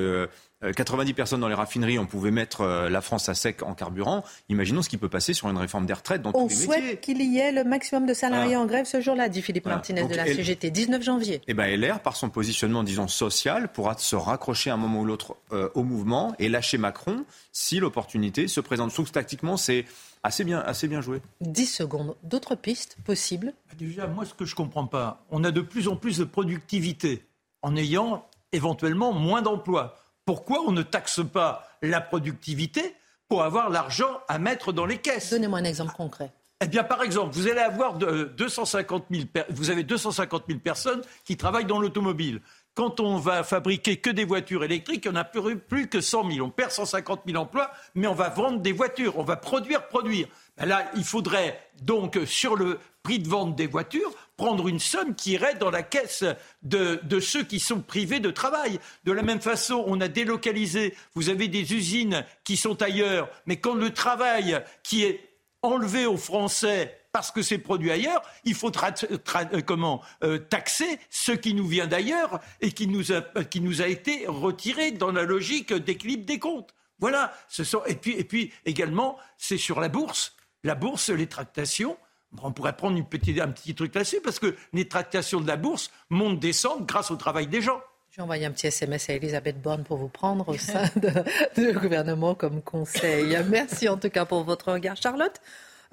[0.61, 3.73] 90 euh, personnes dans les raffineries, on pouvait mettre euh, la France à sec en
[3.73, 4.23] carburant.
[4.49, 6.67] Imaginons ce qui peut passer sur une réforme des retraites dans tous les métiers.
[6.67, 9.65] On souhaite qu'il y ait le maximum de salariés en grève ce jour-là, dit Philippe
[9.65, 11.35] Martinez de la CGT, 19 janvier.
[11.35, 15.05] Et eh ben LR, par son positionnement, disons, social, pourra se raccrocher un moment ou
[15.05, 18.91] l'autre euh, au mouvement et lâcher Macron si l'opportunité se présente.
[18.91, 19.85] Sauf tactiquement, c'est
[20.23, 21.21] assez bien, assez bien joué.
[21.41, 22.15] 10 secondes.
[22.23, 23.53] D'autres pistes possibles?
[23.77, 26.25] Déjà, moi, ce que je ne comprends pas, on a de plus en plus de
[26.25, 27.23] productivité
[27.61, 29.95] en ayant éventuellement moins d'emplois.
[30.29, 32.93] Pourquoi on ne taxe pas la productivité
[33.29, 36.31] pour avoir l'argent à mettre dans les caisses Donnez-moi un exemple concret.
[36.63, 41.35] Eh bien, par exemple, vous allez avoir 250 000, vous avez 250 000 personnes qui
[41.35, 42.41] travaillent dans l'automobile.
[42.75, 45.99] Quand on va fabriquer que des voitures électriques, il n'y en a plus, plus, que
[45.99, 46.45] 100 000.
[46.45, 50.27] On perd 150 000 emplois, mais on va vendre des voitures, on va produire, produire.
[50.57, 55.15] Ben là, il faudrait donc, sur le prix de vente des voitures, prendre une somme
[55.15, 56.23] qui irait dans la caisse
[56.63, 58.79] de, ceux qui sont privés de travail.
[59.03, 63.57] De la même façon, on a délocalisé, vous avez des usines qui sont ailleurs, mais
[63.57, 65.19] quand le travail qui est
[65.61, 71.33] enlevé aux Français parce que c'est produit ailleurs, il faut euh, comment euh, taxer ce
[71.33, 75.23] qui nous vient d'ailleurs et qui nous, a, qui nous a été retiré dans la
[75.23, 76.73] logique d'équilibre des comptes.
[76.99, 77.33] Voilà.
[77.49, 80.37] Ce sont, et, puis, et puis également, c'est sur la bourse.
[80.63, 81.97] La bourse, les tractations,
[82.41, 85.57] on pourrait prendre une petite, un petit truc là-dessus, parce que les tractations de la
[85.57, 87.81] bourse montent, descendent grâce au travail des gens.
[88.11, 90.85] J'ai envoyé un petit SMS à Elisabeth Borne pour vous prendre au sein
[91.55, 93.37] du gouvernement comme conseil.
[93.49, 94.97] Merci en tout cas pour votre regard.
[94.97, 95.39] Charlotte,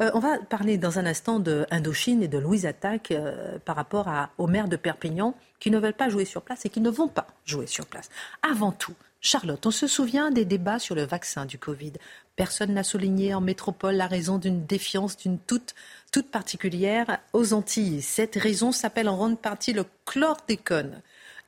[0.01, 3.76] euh, on va parler dans un instant de Indochine et de Louise Attaque euh, par
[3.76, 6.80] rapport à, aux maires de Perpignan qui ne veulent pas jouer sur place et qui
[6.80, 8.11] ne vont pas jouer sur place.
[8.43, 11.95] Avant tout, Charlotte, on se souvient des débats sur le vaccin du Covid.
[12.37, 15.74] Personne n'a souligné en métropole la raison d'une défiance d'une toute,
[16.13, 18.03] toute particulière aux Antilles.
[18.03, 21.03] Cette raison s'appelle en grande partie le chlordécone.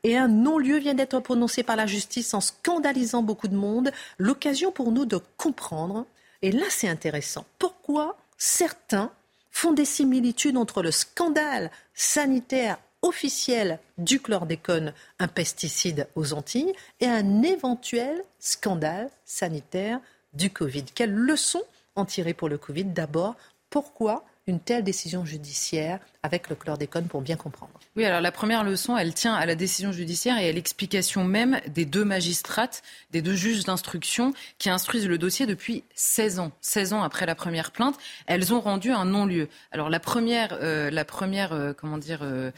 [0.04, 3.90] Et un non-lieu vient d'être prononcé par la justice en scandalisant beaucoup de monde.
[4.18, 6.06] L'occasion pour nous de comprendre,
[6.42, 9.10] et là c'est intéressant, pourquoi certains
[9.50, 17.06] font des similitudes entre le scandale sanitaire officiel du chlordécone, un pesticide aux Antilles, et
[17.06, 20.00] un éventuel scandale sanitaire
[20.32, 20.84] du Covid.
[20.94, 21.62] Quelles leçons
[21.96, 22.84] en tirer pour le Covid?
[22.84, 23.36] D'abord,
[23.70, 28.64] pourquoi une telle décision judiciaire avec le chlordécone pour bien comprendre Oui, alors la première
[28.64, 32.82] leçon, elle tient à la décision judiciaire et à l'explication même des deux magistrates,
[33.12, 36.52] des deux juges d'instruction qui instruisent le dossier depuis 16 ans.
[36.62, 37.96] 16 ans après la première plainte,
[38.26, 39.48] elles ont rendu un non-lieu.
[39.70, 42.50] Alors la première, euh, la première euh, comment dire, euh,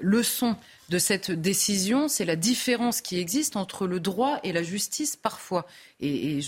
[0.00, 0.56] leçon
[0.88, 5.66] de cette décision, c'est la différence qui existe entre le droit et la justice parfois.
[6.00, 6.40] Et,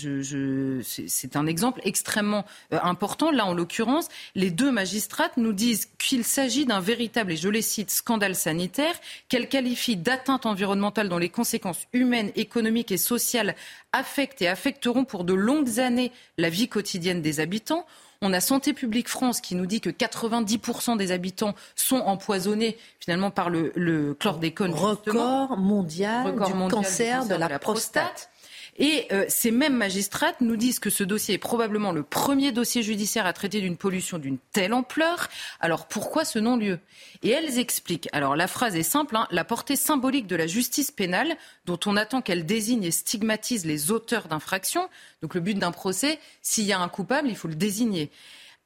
[0.83, 3.29] c'est un exemple extrêmement euh, important.
[3.29, 7.61] Là, en l'occurrence, les deux magistrates nous disent qu'il s'agit d'un véritable, et je les
[7.61, 8.95] cite, scandale sanitaire,
[9.29, 13.55] qu'elles qualifient d'atteinte environnementale dont les conséquences humaines, économiques et sociales
[13.93, 17.85] affectent et affecteront pour de longues années la vie quotidienne des habitants.
[18.23, 23.31] On a Santé publique France qui nous dit que 90% des habitants sont empoisonnés finalement
[23.31, 24.73] par le, le chlordécone.
[24.73, 28.29] Record mondial du cancer, de, la, prostate.
[28.77, 32.83] Et euh, ces mêmes magistrates nous disent que ce dossier est probablement le premier dossier
[32.83, 35.27] judiciaire à traiter d'une pollution d'une telle ampleur.
[35.59, 36.79] Alors pourquoi ce non-lieu?
[37.21, 38.09] Et elles expliquent.
[38.13, 41.97] Alors la phrase est simple hein, la portée symbolique de la justice pénale, dont on
[41.97, 44.89] attend qu'elle désigne et stigmatise les auteurs d'infractions.
[45.21, 48.09] Donc le but d'un procès, s'il y a un coupable, il faut le désigner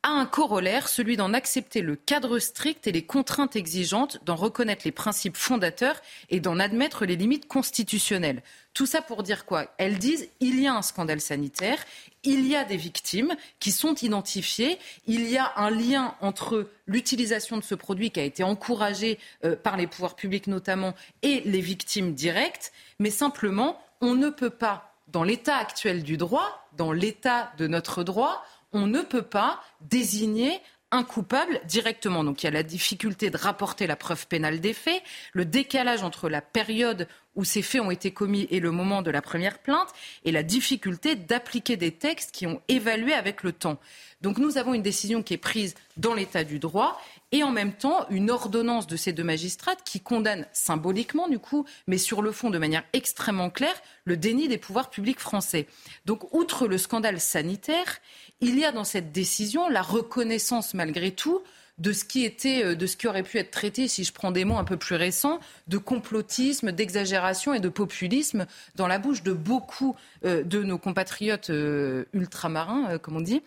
[0.06, 4.84] a un corollaire, celui d'en accepter le cadre strict et les contraintes exigeantes, d'en reconnaître
[4.86, 6.00] les principes fondateurs
[6.30, 8.44] et d'en admettre les limites constitutionnelles.
[8.76, 9.74] Tout ça pour dire quoi?
[9.80, 11.84] Elles disent il y a un scandale sanitaire,
[12.24, 14.78] il y a des victimes qui sont identifiées,
[15.08, 19.56] il y a un lien entre l'utilisation de ce produit qui a été encouragé euh,
[19.56, 20.94] par les pouvoirs publics notamment
[21.24, 26.68] et les victimes directes, mais simplement on ne peut pas, dans l'état actuel du droit,
[26.78, 28.46] dans l'état de notre droit,
[28.76, 30.62] on ne peut pas désigner
[30.92, 32.24] un coupable directement.
[32.24, 35.02] Donc il y a la difficulté de rapporter la preuve pénale des faits,
[35.34, 39.12] le décalage entre la période où ces faits ont été commis et le moment de
[39.12, 39.90] la première plainte,
[40.24, 43.78] et la difficulté d'appliquer des textes qui ont évalué avec le temps.
[44.22, 47.00] Donc nous avons une décision qui est prise dans l'état du droit
[47.32, 51.66] et en même temps une ordonnance de ces deux magistrates qui condamne symboliquement du coup,
[51.86, 55.68] mais sur le fond de manière extrêmement claire, le déni des pouvoirs publics français.
[56.06, 58.00] Donc outre le scandale sanitaire,
[58.42, 61.42] il y a dans cette décision la reconnaissance malgré tout
[61.78, 64.32] de ce qui était, euh, de ce qui aurait pu être traité, si je prends
[64.32, 68.46] des mots un peu plus récents, de complotisme, d'exagération et de populisme
[68.76, 73.42] dans la bouche de beaucoup euh, de nos compatriotes euh, ultramarins, comme on dit,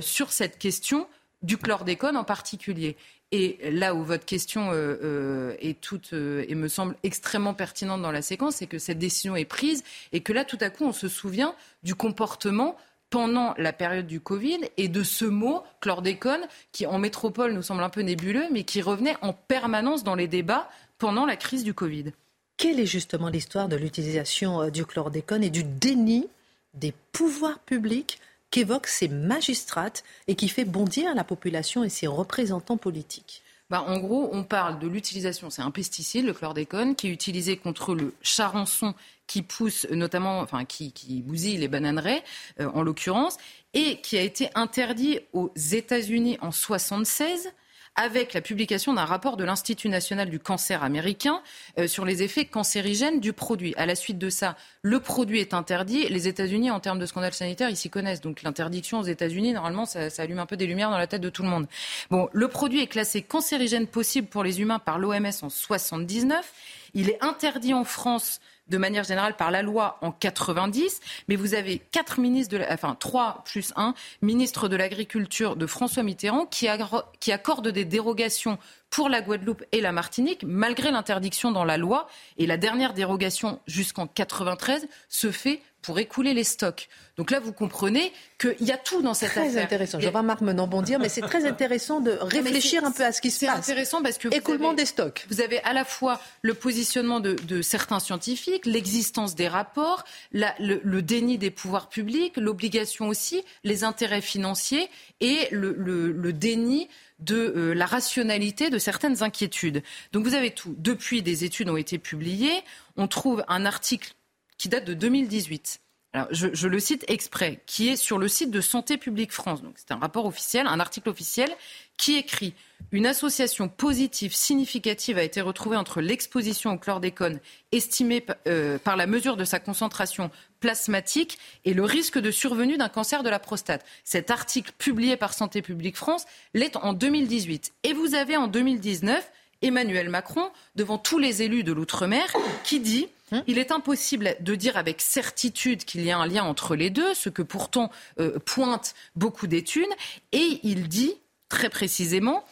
[0.00, 1.06] sur cette question
[1.42, 2.96] du chlordécone en particulier.
[3.32, 8.56] Et là où votre question est toute et me semble extrêmement pertinente dans la séquence,
[8.56, 9.82] c'est que cette décision est prise
[10.12, 12.76] et que là, tout à coup, on se souvient du comportement
[13.12, 17.82] pendant la période du Covid et de ce mot chlordécone qui en métropole nous semble
[17.82, 21.74] un peu nébuleux mais qui revenait en permanence dans les débats pendant la crise du
[21.74, 22.12] Covid.
[22.56, 26.26] Quelle est justement l'histoire de l'utilisation euh, du chlordécone et du déni
[26.72, 28.18] des pouvoirs publics
[28.50, 33.42] qu'évoquent ces magistrates et qui fait bondir la population et ses représentants politiques?
[33.68, 37.56] Bah, en gros, on parle de l'utilisation, c'est un pesticide, le chlordécone, qui est utilisé
[37.56, 38.94] contre le charançon
[39.32, 40.92] qui pousse notamment, enfin qui,
[41.24, 42.22] bousille les bananeraies
[42.60, 43.38] euh, en l'occurrence,
[43.72, 47.50] et qui a été interdit aux États-Unis en 76
[47.94, 51.40] avec la publication d'un rapport de l'Institut national du cancer américain
[51.78, 53.72] euh, sur les effets cancérigènes du produit.
[53.78, 56.06] À la suite de ça, le produit est interdit.
[56.08, 58.20] Les États-Unis, en termes de scandale sanitaire, ils s'y connaissent.
[58.20, 61.22] Donc l'interdiction aux États-Unis, normalement, ça, ça, allume un peu des lumières dans la tête
[61.22, 61.66] de tout le monde.
[62.10, 66.52] Bon, le produit est classé cancérigène possible pour les humains par l'OMS en 79.
[66.92, 68.40] Il est interdit en France
[68.72, 72.96] de manière générale par la loi en 90, mais vous avez quatre ministres, de enfin
[72.98, 78.58] trois plus un, ministre de l'Agriculture de François Mitterrand qui, accordent des dérogations
[78.88, 82.08] pour la Guadeloupe et la Martinique, malgré l'interdiction dans la loi.
[82.38, 86.88] Et la dernière dérogation jusqu'en 93 se fait pour écouler les stocks.
[87.16, 89.52] Donc là, vous comprenez qu'il y a tout dans cette très affaire.
[89.52, 90.00] Très intéressant.
[90.00, 93.20] Je voir Marc Menon bondir, mais c'est très intéressant de réfléchir un peu à ce
[93.20, 93.64] qui se passe.
[93.64, 95.26] C'est intéressant parce que écoulement des stocks.
[95.28, 101.36] Vous avez à la fois le positionnement de, certains scientifiques, l'existence des rapports, le, déni
[101.36, 104.88] des pouvoirs publics, l'obligation aussi, les intérêts financiers
[105.20, 109.82] et le, déni de euh, la rationalité de certaines inquiétudes.
[110.12, 110.74] Donc vous avez tout.
[110.78, 112.64] Depuis, des études ont été publiées.
[112.96, 114.14] On trouve un article
[114.58, 115.80] qui date de 2018
[116.14, 119.60] alors je, le cite exprès, qui est sur le site de Santé publique France.
[119.76, 121.50] C'est un rapport officiel, un article officiel
[121.96, 122.52] qui écrit
[122.90, 127.40] une association positive significative a été retrouvée entre l'exposition au chlordécone
[127.70, 130.30] estimée euh, par la mesure de sa concentration
[130.60, 133.82] plasmatique et le risque de survenue d'un cancer de la prostate.
[134.04, 137.72] Cet article publié par Santé publique France l'est en 2018.
[137.84, 139.30] Et vous avez en 2019
[139.62, 142.26] Emmanuel Macron devant tous les élus de l'outre-mer
[142.64, 143.08] qui dit
[143.46, 147.14] il est impossible de dire avec certitude qu'il y a un lien entre les deux,
[147.14, 149.92] ce que pourtant euh, pointent beaucoup d'études.
[150.32, 151.14] Et il dit
[151.48, 152.44] très précisément,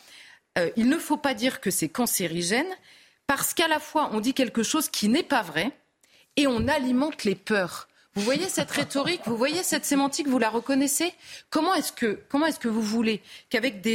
[0.58, 2.66] euh, il ne faut pas dire que c'est cancérigène,
[3.26, 5.70] parce qu'à la fois on dit quelque chose qui n'est pas vrai
[6.36, 7.88] et on alimente les peurs.
[8.16, 11.12] Vous voyez cette rhétorique, vous voyez cette sémantique, vous la reconnaissez
[11.48, 13.86] Comment est-ce que, vous voulez qu'avec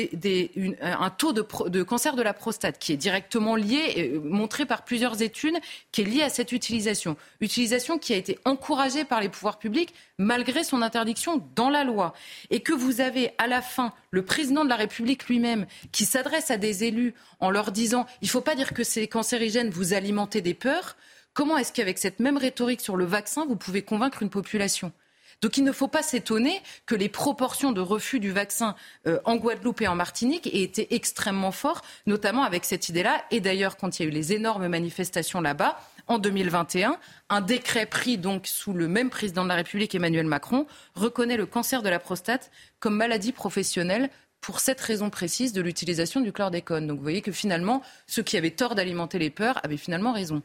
[0.82, 4.86] un taux de, de, cancer de la prostate qui est directement lié, euh, montré par
[4.86, 5.58] plusieurs études,
[5.92, 9.94] qui est lié à cette utilisation, utilisation qui a été encouragée par les pouvoirs publics
[10.18, 12.14] malgré son interdiction dans la loi,
[12.52, 16.52] et que vous avez à la fin le président de la République lui-même qui s'adresse
[16.52, 19.94] à des élus en leur disant il ne faut pas dire que c'est cancérigène, vous
[19.94, 20.96] alimentez des peurs.
[21.36, 24.94] Comment est-ce qu'avec cette même rhétorique sur le vaccin, vous pouvez convaincre une population?
[25.42, 28.74] Donc il ne faut pas s'étonner que les proportions de refus du vaccin
[29.06, 33.22] euh, en Guadeloupe et en Martinique aient été extrêmement fortes, notamment avec cette idée-là.
[33.32, 35.78] Et d'ailleurs, quand il y a eu les énormes manifestations là-bas,
[36.08, 40.68] en 2021, un décret pris donc sous le même président de la République, Emmanuel Macron,
[40.94, 44.10] reconnaît le cancer de la prostate comme maladie professionnelle
[44.40, 46.88] pour cette raison précise de l'utilisation du chlordécone.
[46.88, 50.42] Donc vous voyez que finalement, ceux qui avaient tort d'alimenter les peurs avaient finalement raison.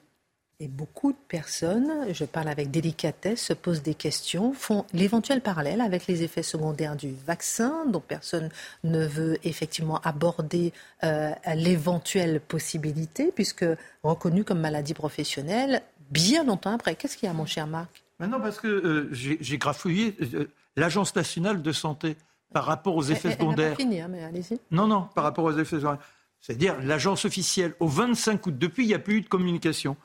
[0.63, 5.81] Et beaucoup de personnes, je parle avec délicatesse, se posent des questions, font l'éventuel parallèle
[5.81, 8.51] avec les effets secondaires du vaccin, dont personne
[8.85, 13.65] ne veut effectivement aborder euh, l'éventuelle possibilité, puisque
[14.03, 15.81] reconnu comme maladie professionnelle
[16.11, 16.95] bien longtemps après.
[16.95, 18.03] Qu'est-ce qu'il y a, mon cher Marc?
[18.21, 22.19] Non, parce que euh, j'ai grafouillé euh, l'Agence nationale de santé
[22.53, 23.71] par rapport aux effets secondaires.
[23.71, 24.59] Elle, fini, hein, mais allez-y.
[24.71, 26.05] Non, non, par rapport aux effets secondaires.
[26.39, 29.97] C'est-à-dire l'agence officielle, au 25 août, depuis, il n'y a plus eu de communication.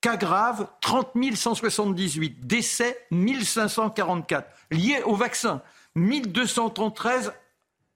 [0.00, 2.46] Cas graves, 30 178.
[2.46, 4.48] Décès, 1544.
[4.70, 5.62] Liés au vaccin,
[5.96, 7.32] 1233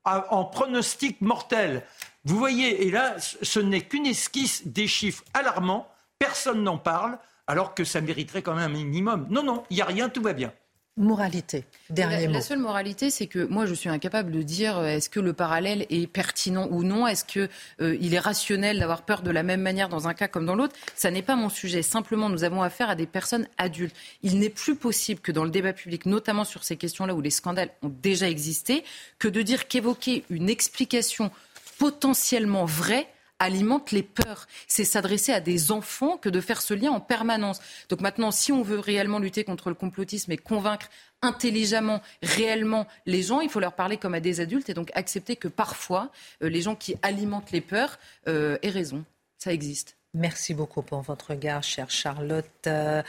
[0.05, 1.85] en pronostic mortel.
[2.25, 5.89] Vous voyez, et là, ce n'est qu'une esquisse des chiffres alarmants.
[6.19, 9.27] Personne n'en parle, alors que ça mériterait quand même un minimum.
[9.31, 10.53] Non, non, il n'y a rien, tout va bien
[10.97, 11.65] moralité.
[11.89, 15.09] Dernier la, la seule moralité, c'est que moi, je suis incapable de dire euh, est-ce
[15.09, 17.49] que le parallèle est pertinent ou non, est-ce que
[17.81, 20.55] euh, il est rationnel d'avoir peur de la même manière dans un cas comme dans
[20.55, 20.77] l'autre?
[20.95, 21.83] Ça n'est pas mon sujet.
[21.83, 23.97] Simplement, nous avons affaire à des personnes adultes.
[24.23, 27.31] Il n'est plus possible que dans le débat public, notamment sur ces questions-là où les
[27.31, 28.85] scandales ont déjà existé,
[29.19, 31.31] que de dire qu'évoquer une explication
[31.79, 33.09] potentiellement vraie
[33.43, 34.47] alimente les peurs.
[34.69, 37.61] C'est s'adresser à des enfants que de faire ce lien en permanence.
[37.89, 40.89] Donc maintenant, si on veut réellement lutter contre le complotisme et convaincre
[41.23, 45.37] intelligemment, réellement les gens, il faut leur parler comme à des adultes et donc accepter
[45.37, 46.11] que parfois,
[46.43, 49.05] euh, les gens qui alimentent les peurs euh, aient raison.
[49.39, 49.97] Ça existe.
[50.15, 52.47] Merci beaucoup pour votre regard, chère Charlotte.
[52.67, 53.03] Euh,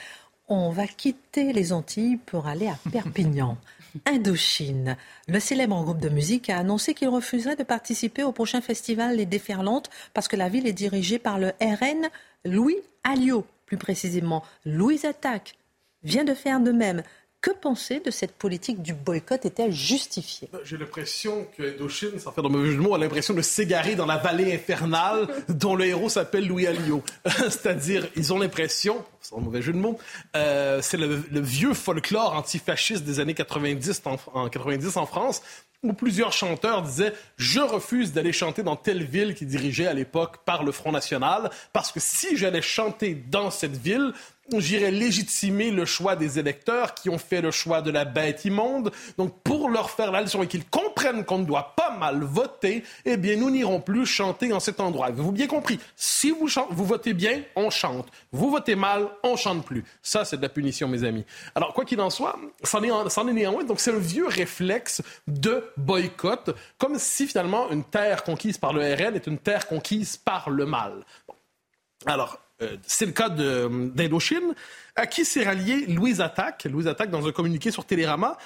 [0.47, 3.57] on va quitter les Antilles pour aller à Perpignan.
[4.05, 4.97] Indochine.
[5.27, 9.25] Le célèbre groupe de musique a annoncé qu'il refuserait de participer au prochain festival Les
[9.25, 12.09] Déferlantes parce que la ville est dirigée par le RN
[12.43, 13.45] Louis Alliot.
[13.65, 15.55] Plus précisément, Louise Attaque
[16.03, 17.03] vient de faire de même.
[17.43, 19.45] Que penser de cette politique du boycott?
[19.45, 20.47] Est-elle justifiée?
[20.53, 23.41] Ben, J'ai l'impression que Indochine, sans faire de mauvais jeu de mots, a l'impression de
[23.41, 27.03] s'égarer dans la vallée infernale dont le héros s'appelle Louis Alliot.
[27.25, 29.99] C'est-à-dire, ils ont l'impression, sans mauvais jeu de mots,
[30.37, 35.41] euh, c'est le, vieux folklore antifasciste des années 90 en, en 90 en France,
[35.83, 40.37] où plusieurs chanteurs disaient Je refuse d'aller chanter dans telle ville qui dirigeait à l'époque
[40.45, 44.13] par le Front National, parce que si j'allais chanter dans cette ville,
[44.51, 48.91] j'irais légitimer le choix des électeurs qui ont fait le choix de la bête immonde.
[49.17, 52.83] Donc, pour leur faire la leçon et qu'ils comprennent qu'on ne doit pas mal voter,
[53.05, 55.07] eh bien, nous n'irons plus chanter en cet endroit.
[55.07, 55.79] Avez-vous bien compris?
[55.95, 58.09] Si vous, vous votez bien, on chante.
[58.31, 59.83] Vous votez mal, on chante plus.
[60.01, 61.25] Ça, c'est de la punition, mes amis.
[61.55, 63.63] Alors, quoi qu'il en soit, c'en est, est néanmoins.
[63.63, 68.81] Donc, c'est un vieux réflexe de boycott, comme si finalement une terre conquise par le
[68.81, 71.05] RN est une terre conquise par le mal.
[72.05, 74.53] Alors, euh, c'est le cas d'Indochine,
[74.95, 78.37] à qui s'est rallié Louise Attaque, Louise Attaque dans un communiqué sur Télérama,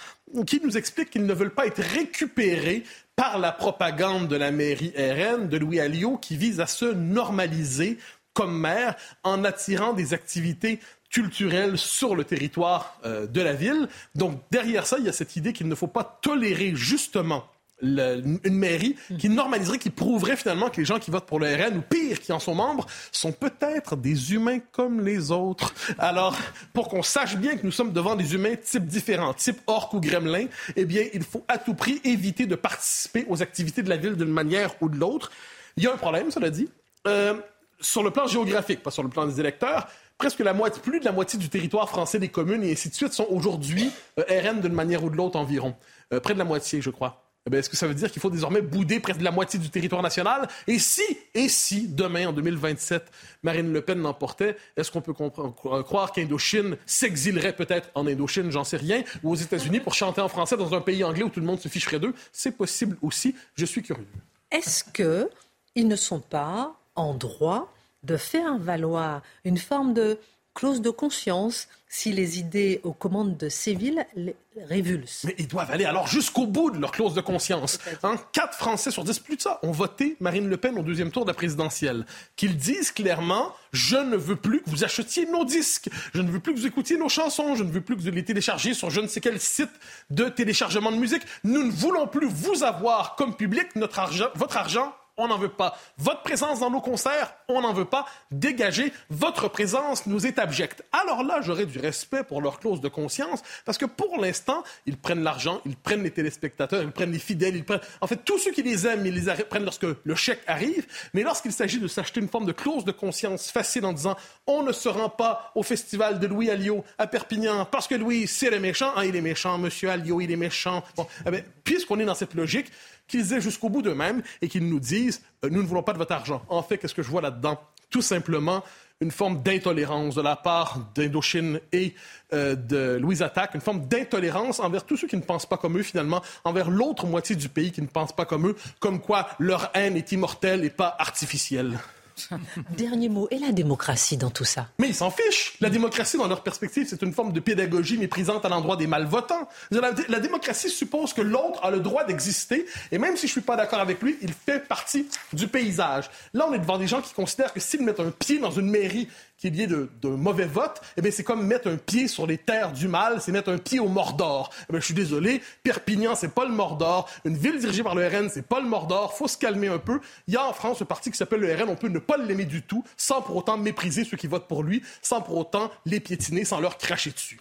[0.45, 2.83] qui nous explique qu'ils ne veulent pas être récupérés
[3.15, 7.97] par la propagande de la mairie RN de Louis Alliot qui vise à se normaliser
[8.33, 10.79] comme maire en attirant des activités
[11.09, 13.87] culturelles sur le territoire euh, de la ville.
[14.15, 17.45] Donc derrière ça, il y a cette idée qu'il ne faut pas tolérer justement
[17.81, 21.77] une mairie qui normaliserait, qui prouverait finalement que les gens qui votent pour le RN,
[21.77, 25.73] ou pire, qui en sont membres, sont peut-être des humains comme les autres.
[25.99, 26.35] Alors,
[26.73, 29.99] pour qu'on sache bien que nous sommes devant des humains type différents, type orc ou
[29.99, 33.97] gremlin, eh bien, il faut à tout prix éviter de participer aux activités de la
[33.97, 35.31] ville d'une manière ou de l'autre.
[35.75, 36.69] Il y a un problème, cela dit.
[37.07, 37.35] Euh,
[37.79, 41.05] sur le plan géographique, pas sur le plan des électeurs, presque la moitié, plus de
[41.05, 44.61] la moitié du territoire français des communes et ainsi de suite sont aujourd'hui euh, RN
[44.61, 45.75] d'une manière ou de l'autre environ.
[46.11, 47.26] Euh, près de la moitié, je crois.
[47.49, 50.01] Eh est-ce que ça veut dire qu'il faut désormais bouder presque la moitié du territoire
[50.01, 50.47] national?
[50.67, 51.01] Et si,
[51.33, 53.05] et si, demain, en 2027,
[53.43, 58.77] Marine Le Pen l'emportait, est-ce qu'on peut croire qu'Indochine s'exilerait peut-être en Indochine, j'en sais
[58.77, 61.45] rien, ou aux États-Unis pour chanter en français dans un pays anglais où tout le
[61.45, 62.13] monde se ficherait d'eux?
[62.31, 63.35] C'est possible aussi.
[63.55, 64.07] Je suis curieux.
[64.51, 67.73] Est-ce qu'ils ne sont pas en droit
[68.03, 70.19] de faire valoir une forme de
[70.57, 74.35] clause de conscience si les idées aux commandes de Séville les
[74.65, 75.25] révulsent.
[75.25, 77.77] Mais ils doivent aller alors jusqu'au bout de leur clause de conscience.
[78.01, 78.15] Hein?
[78.33, 81.25] Quatre Français sur dix, plus de ça, ont voté Marine Le Pen au deuxième tour
[81.25, 82.07] de la présidentielle.
[82.35, 86.39] Qu'ils disent clairement Je ne veux plus que vous achetiez nos disques, je ne veux
[86.39, 88.89] plus que vous écoutiez nos chansons, je ne veux plus que vous les téléchargiez sur
[88.89, 89.69] je ne sais quel site
[90.09, 91.21] de téléchargement de musique.
[91.43, 95.49] Nous ne voulons plus vous avoir comme public notre argent, votre argent on n'en veut
[95.49, 95.77] pas.
[95.97, 98.05] Votre présence dans nos concerts, on n'en veut pas.
[98.31, 100.83] Dégagez, votre présence nous est abjecte.
[100.91, 104.97] Alors là, j'aurais du respect pour leur clause de conscience, parce que pour l'instant, ils
[104.97, 107.81] prennent l'argent, ils prennent les téléspectateurs, ils prennent les fidèles, ils prennent...
[108.01, 110.85] En fait, tous ceux qui les aiment, ils les prennent lorsque le chèque arrive.
[111.13, 114.15] Mais lorsqu'il s'agit de s'acheter une forme de clause de conscience facile en disant
[114.45, 118.27] on ne se rend pas au festival de Louis Alliot à Perpignan parce que Louis,
[118.27, 118.91] c'est le méchant.
[118.95, 120.83] Ah, il est méchant, monsieur Alliot, il est méchant.
[120.95, 122.71] Bon, eh puisqu'on est dans cette logique,
[123.07, 125.97] qu'ils aient jusqu'au bout d'eux-mêmes et qu'ils nous disent euh, nous ne voulons pas de
[125.97, 126.41] votre argent.
[126.49, 127.59] En fait, qu'est-ce que je vois là-dedans?
[127.89, 128.63] Tout simplement
[128.99, 131.93] une forme d'intolérance de la part d'Indochine et
[132.33, 135.77] euh, de Louise Attaque, une forme d'intolérance envers tous ceux qui ne pensent pas comme
[135.77, 139.27] eux, finalement, envers l'autre moitié du pays qui ne pense pas comme eux, comme quoi
[139.39, 141.77] leur haine est immortelle et pas artificielle.
[142.77, 143.27] Dernier mot.
[143.31, 144.67] Et la démocratie dans tout ça?
[144.79, 145.55] Mais ils s'en fichent.
[145.61, 149.47] La démocratie, dans leur perspective, c'est une forme de pédagogie méprisante à l'endroit des malvotants.
[149.71, 153.55] La, démocratie suppose que l'autre a le droit d'exister, et même si je suis pas
[153.55, 156.09] d'accord avec lui, il fait partie du paysage.
[156.33, 158.69] Là, on est devant des gens qui considèrent que s'ils mettent un pied dans une
[158.69, 159.07] mairie
[159.37, 162.37] qu'il y ait d'un mauvais vote, eh bien, c'est comme mettre un pied sur les
[162.37, 164.51] terres du mal, c'est mettre un pied au Mordor.
[164.71, 167.09] Eh je suis désolé, Perpignan, c'est pas le Mordor.
[167.25, 169.15] Une ville dirigée par le RN, c'est pas le Mordor.
[169.15, 169.99] Faut se calmer un peu.
[170.27, 171.69] Il y a en France un parti qui s'appelle le RN.
[171.69, 174.63] On peut ne pas l'aimer du tout, sans pour autant mépriser ceux qui votent pour
[174.63, 177.39] lui, sans pour autant les piétiner, sans leur cracher dessus.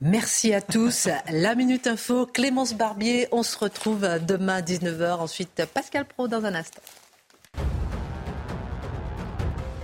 [0.00, 1.08] Merci à tous.
[1.30, 3.28] La Minute Info, Clémence Barbier.
[3.32, 5.18] On se retrouve demain à 19h.
[5.18, 6.82] Ensuite, Pascal Pro dans un instant.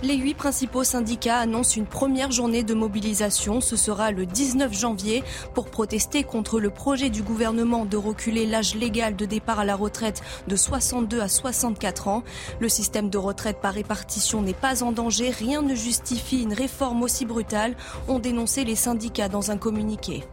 [0.05, 3.59] Les huit principaux syndicats annoncent une première journée de mobilisation.
[3.59, 5.23] Ce sera le 19 janvier
[5.55, 9.75] pour protester contre le projet du gouvernement de reculer l'âge légal de départ à la
[9.75, 12.23] retraite de 62 à 64 ans.
[12.59, 15.31] Le système de retraite par répartition n'est pas en danger.
[15.31, 17.75] Rien ne justifie une réforme aussi brutale,
[18.07, 20.23] ont dénoncé les syndicats dans un communiqué.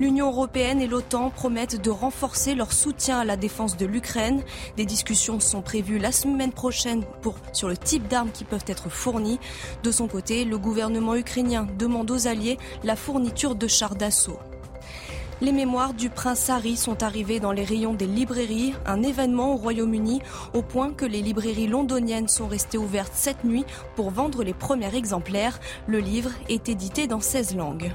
[0.00, 4.42] L'Union européenne et l'OTAN promettent de renforcer leur soutien à la défense de l'Ukraine.
[4.76, 7.04] Des discussions sont prévues la semaine prochaine
[7.52, 9.38] sur le type d'armes qui peuvent être fournies.
[9.82, 14.38] De son côté, le gouvernement ukrainien demande aux alliés la fourniture de chars d'assaut.
[15.42, 19.56] Les mémoires du prince Harry sont arrivées dans les rayons des librairies, un événement au
[19.56, 20.22] Royaume-Uni,
[20.54, 23.64] au point que les librairies londoniennes sont restées ouvertes cette nuit
[23.96, 25.58] pour vendre les premiers exemplaires.
[25.88, 27.92] Le livre est édité dans 16 langues.